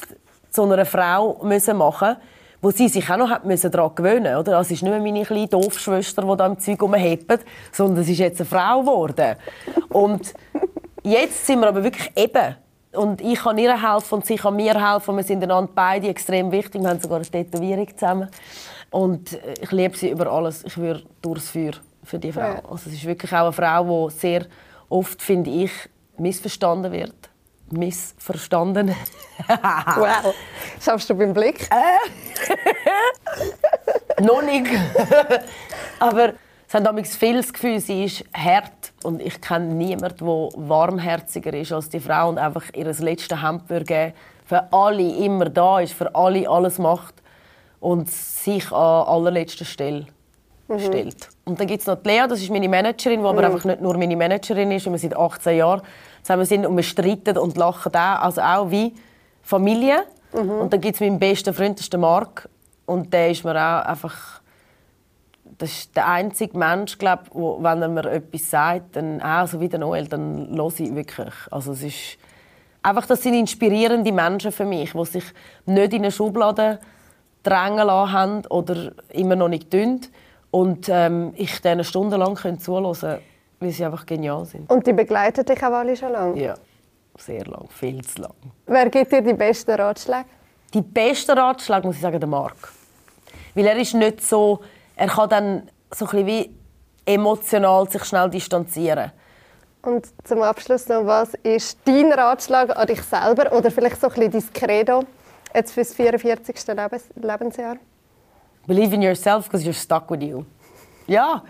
zu 0.51 0.63
einer 0.63 0.86
Frau 0.86 1.39
müssen 1.43 1.77
machen 1.77 2.17
wo 2.62 2.71
sie 2.71 2.89
sich 2.89 3.10
auch 3.10 3.15
noch 3.15 3.29
hat 3.29 3.45
müssen 3.45 3.71
daran 3.71 3.95
gewöhnen 3.95 4.36
musste. 4.36 4.58
Also 4.58 4.67
es 4.67 4.71
ist 4.71 4.84
nicht 4.84 4.91
mehr 4.91 4.99
meine 4.99 5.23
kleine 5.23 5.47
Doofschwester, 5.47 6.23
die 6.23 6.36
da 6.38 6.45
im 6.45 6.60
Zeug 6.60 6.82
rumhebt, 6.82 7.45
sondern 7.71 8.03
es 8.03 8.10
ist 8.10 8.19
jetzt 8.19 8.41
eine 8.41 8.49
Frau 8.49 8.82
geworden. 8.82 9.38
Und 9.88 10.34
jetzt 11.03 11.47
sind 11.47 11.62
wir 11.62 11.69
aber 11.69 11.82
wirklich 11.82 12.12
eben. 12.17 12.55
Und 12.91 13.21
ich 13.21 13.39
kann 13.39 13.58
ihr 13.58 13.80
helfen 13.80 14.15
und 14.15 14.25
sie 14.25 14.36
kann 14.36 14.56
mir 14.56 14.73
helfen. 14.73 15.15
Wir 15.15 15.23
sind 15.23 15.43
einander 15.43 15.71
beide 15.73 16.08
extrem 16.08 16.52
wichtig. 16.52 16.82
Wir 16.82 16.89
haben 16.89 16.99
sogar 16.99 17.17
eine 17.17 17.25
Tätowierung 17.25 17.88
zusammen. 17.95 18.30
Und 18.89 19.34
äh, 19.34 19.54
ich 19.62 19.71
liebe 19.71 19.95
sie 19.95 20.10
über 20.10 20.28
alles. 20.28 20.63
Ich 20.63 20.78
würde 20.78 21.04
durchs 21.21 21.49
Feuer 21.49 21.73
für 22.04 22.17
die 22.17 22.32
Frau. 22.32 22.41
Ja. 22.41 22.62
Also 22.69 22.89
es 22.89 22.93
ist 22.93 23.06
wirklich 23.06 23.32
auch 23.32 23.43
eine 23.43 23.54
Frau, 23.54 24.10
die 24.10 24.15
sehr 24.15 24.45
oft, 24.89 25.21
finde 25.21 25.52
ich, 25.52 25.71
missverstanden 26.17 26.91
wird 26.91 27.30
missverstanden. 27.71 28.95
wow. 29.47 30.34
Schaffst 30.82 31.10
du 31.10 31.15
beim 31.15 31.34
Blick? 31.34 31.69
Äh. 31.71 31.97
Noch 34.21 34.41
nicht. 34.41 34.67
Aber 35.99 36.34
es 36.67 36.73
haben 36.73 36.84
damals 36.84 37.15
viel 37.15 37.38
das 37.38 37.54
Gefühl, 37.54 37.80
sie 37.80 38.06
ist 38.06 38.23
hart. 38.34 38.71
Und 39.03 39.21
ich 39.21 39.39
kenne 39.39 39.73
niemanden, 39.73 40.17
der 40.17 40.27
warmherziger 40.27 41.53
ist 41.53 41.71
als 41.71 41.89
die 41.89 41.99
Frau 41.99 42.29
und 42.29 42.38
einfach 42.38 42.63
ihr 42.73 42.85
letztes 42.85 43.41
Hemd 43.41 43.67
geben 43.67 44.13
Für 44.45 44.71
alle 44.73 45.15
immer 45.17 45.49
da 45.49 45.79
ist, 45.79 45.93
für 45.93 46.13
alle 46.13 46.49
alles 46.49 46.79
macht 46.79 47.15
und 47.79 48.09
sich 48.09 48.71
an 48.71 49.07
allerletzter 49.07 49.65
Stelle 49.65 50.07
mhm. 50.67 50.79
stellt. 50.79 51.29
Und 51.45 51.59
dann 51.59 51.67
gibt 51.67 51.81
es 51.81 51.88
noch 51.88 51.95
die 51.95 52.09
Lea, 52.09 52.25
das 52.27 52.41
ist 52.41 52.49
meine 52.49 52.67
Managerin, 52.67 53.21
die 53.21 53.25
aber 53.25 53.39
mhm. 53.39 53.45
einfach 53.45 53.65
nicht 53.65 53.81
nur 53.81 53.97
meine 53.97 54.15
Managerin 54.15 54.71
ist, 54.71 54.85
wir 54.85 54.97
seit 54.97 55.15
18 55.15 55.57
Jahren 55.57 55.81
zusammen 56.21 56.45
sind 56.45 56.65
und 56.65 56.75
wir 56.75 56.83
streiten 56.83 57.38
und 57.38 57.57
lachen 57.57 57.93
auch, 57.95 58.21
also 58.21 58.41
auch 58.41 58.71
wie 58.71 58.93
Familie. 59.41 60.03
Mhm. 60.33 60.51
Und 60.51 60.73
dann 60.73 60.81
gibt 60.81 60.95
es 60.95 61.01
meinen 61.01 61.19
besten 61.19 61.53
Freund, 61.53 61.79
das 61.79 61.85
ist 61.85 61.93
der 61.93 61.99
Marc. 61.99 62.49
Und 62.85 63.13
der 63.13 63.31
ist 63.31 63.43
mir 63.43 63.55
auch 63.55 63.85
einfach... 63.85 64.38
Das 65.57 65.71
ist 65.71 65.95
der 65.95 66.07
einzige 66.07 66.57
Mensch, 66.57 66.97
glaub, 66.97 67.21
wo, 67.31 67.62
wenn 67.62 67.81
er 67.81 67.89
mir 67.89 68.05
etwas 68.05 68.49
sagt, 68.49 68.95
dann 68.95 69.21
auch 69.21 69.47
so 69.47 69.59
wie 69.59 69.67
der 69.67 69.79
Noel, 69.79 70.07
dann 70.07 70.55
höre 70.55 70.67
ich 70.79 70.95
wirklich. 70.95 71.33
Also 71.51 71.73
es 71.73 71.83
ist 71.83 72.17
einfach, 72.81 73.05
das 73.05 73.23
sind 73.23 73.33
inspirierende 73.33 74.12
Menschen 74.12 74.51
für 74.51 74.65
mich, 74.65 74.93
die 74.93 75.05
sich 75.05 75.25
nicht 75.65 75.93
in 75.93 76.03
eine 76.03 76.12
Schublade 76.12 76.79
drängen 77.43 77.88
lassen 77.88 78.12
haben 78.12 78.45
oder 78.47 78.91
immer 79.09 79.35
noch 79.35 79.49
nicht 79.49 79.71
tun. 79.71 80.01
Und 80.51 80.88
ähm, 80.89 81.33
ich 81.35 81.62
denen 81.62 81.83
stundenlang 81.83 82.38
zuhören 82.59 82.93
kann 82.99 83.19
weil 83.59 83.71
sie 83.71 83.85
einfach 83.85 84.05
genial 84.05 84.45
sind. 84.45 84.69
Und 84.71 84.88
die 84.88 84.93
begleiten 84.93 85.45
dich 85.45 85.62
auch 85.63 85.73
alle 85.73 85.95
schon 85.95 86.12
lange? 86.12 86.41
Ja, 86.41 86.55
sehr 87.17 87.45
lang, 87.45 87.67
viel 87.69 88.03
zu 88.03 88.21
lang. 88.21 88.33
Wer 88.65 88.89
gibt 88.89 89.12
dir 89.12 89.21
die 89.21 89.33
besten 89.33 89.71
Ratschläge? 89.71 90.25
Die 90.73 90.81
besten 90.81 91.38
Ratschläge 91.38 91.85
muss 91.85 91.95
ich 91.95 92.01
sagen, 92.01 92.19
der 92.19 92.29
Marc. 92.29 92.71
Weil 93.55 93.67
er 93.67 93.77
ist 93.77 93.93
nicht 93.93 94.23
so, 94.23 94.62
er 94.99 95.07
kann 95.07 95.29
dann 95.29 95.69
so 95.91 96.05
ein 96.05 96.12
bisschen 96.12 96.27
wie 96.27 96.55
emotional 97.05 97.89
sich 97.89 98.03
schnell 98.03 98.29
distanzieren. 98.29 99.12
Und 99.81 100.07
zum 100.25 100.41
Abschluss 100.41 100.89
noch, 100.89 101.05
was 101.05 101.33
ist 101.35 101.79
dein 101.85 102.12
Ratschlag 102.12 102.75
an 102.75 102.85
dich 102.85 103.01
selber 103.01 103.53
oder 103.53 103.71
vielleicht 103.71 104.01
so 104.01 104.09
ein 104.09 104.29
bisschen 104.29 104.31
dein 104.31 104.53
Credo 104.53 105.03
jetzt 105.55 105.71
für 105.71 105.81
das 105.81 105.93
44. 105.93 106.55
Lebensjahr? 107.15 107.77
Believe 108.67 108.93
in 108.93 109.01
yourself 109.01 109.45
because 109.45 109.65
you're 109.65 109.73
stuck 109.73 110.12
with 110.12 110.21
you. 110.21 110.43
Ja, 111.07 111.43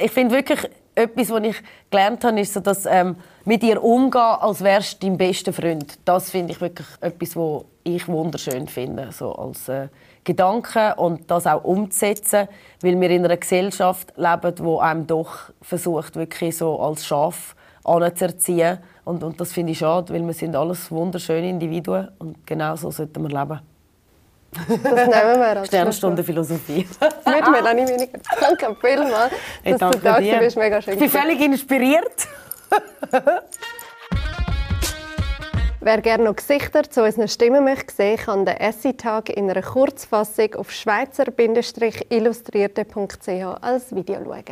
ich 0.00 0.10
finde 0.10 0.34
wirklich, 0.34 0.68
etwas, 0.96 1.30
was 1.30 1.42
ich 1.44 1.56
gelernt 1.90 2.24
habe, 2.24 2.40
ist 2.40 2.54
so, 2.54 2.60
dass 2.60 2.86
ähm, 2.86 3.16
mit 3.44 3.62
ihr 3.62 3.82
umgehen, 3.82 4.20
als 4.20 4.64
wärst 4.64 5.02
du 5.02 5.06
dein 5.06 5.16
bester 5.16 5.52
Freund. 5.52 5.98
Das 6.04 6.30
finde 6.30 6.52
ich 6.52 6.60
wirklich 6.60 6.88
etwas, 7.00 7.36
was 7.36 7.64
ich 7.84 8.08
wunderschön 8.08 8.66
finde, 8.66 9.12
so 9.12 9.32
als 9.32 9.68
äh, 9.68 9.88
Gedanke 10.26 10.94
und 10.96 11.30
das 11.30 11.46
auch 11.46 11.64
umzusetzen, 11.64 12.48
weil 12.82 13.00
wir 13.00 13.10
in 13.10 13.24
einer 13.24 13.36
Gesellschaft 13.36 14.12
leben, 14.16 14.52
wo 14.58 14.78
einem 14.80 15.06
doch 15.06 15.50
versucht, 15.62 16.16
wirklich 16.16 16.58
so 16.58 16.78
als 16.78 17.06
Schaf 17.06 17.54
anzuerziehen. 17.84 18.78
Und, 19.04 19.22
und 19.22 19.40
das 19.40 19.52
finde 19.52 19.72
ich 19.72 19.78
schade, 19.78 20.12
weil 20.12 20.26
wir 20.26 20.34
sind 20.34 20.54
alles 20.56 20.90
wunderschöne 20.90 21.48
Individuen 21.48 22.10
und 22.18 22.46
genau 22.46 22.76
so 22.76 22.90
sollten 22.90 23.22
wir 23.22 23.28
leben. 23.28 23.60
Das 24.52 24.68
nehmen 24.68 25.38
wir 25.38 25.58
als 25.58 25.66
Sternstunde 25.68 26.24
Philosophie. 26.24 26.86
Mit 27.24 27.50
Melanie 27.50 27.86
Winiger. 27.86 28.18
Danke 28.40 28.76
vielmals, 28.80 29.32
dass 29.64 29.78
danke 29.78 29.98
du 29.98 30.04
da 30.04 30.38
bist. 30.38 30.56
Mega 30.56 30.82
schön. 30.82 30.94
Ich 30.94 31.00
bin 31.00 31.10
völlig 31.10 31.40
inspiriert. 31.40 32.28
Wer 35.86 36.00
gerne 36.00 36.24
noch 36.24 36.34
Gesichter 36.34 36.90
zu 36.90 37.04
unseren 37.04 37.28
Stimmen 37.28 37.62
möchte 37.62 37.94
sehen, 37.94 38.16
kann 38.16 38.44
den 38.44 38.56
Essay-Tag 38.56 39.28
in 39.28 39.48
einer 39.48 39.62
Kurzfassung 39.62 40.56
auf 40.56 40.72
schweizer-illustrierte.ch 40.72 43.28
als 43.60 43.94
Video 43.94 44.24
schauen. 44.24 44.46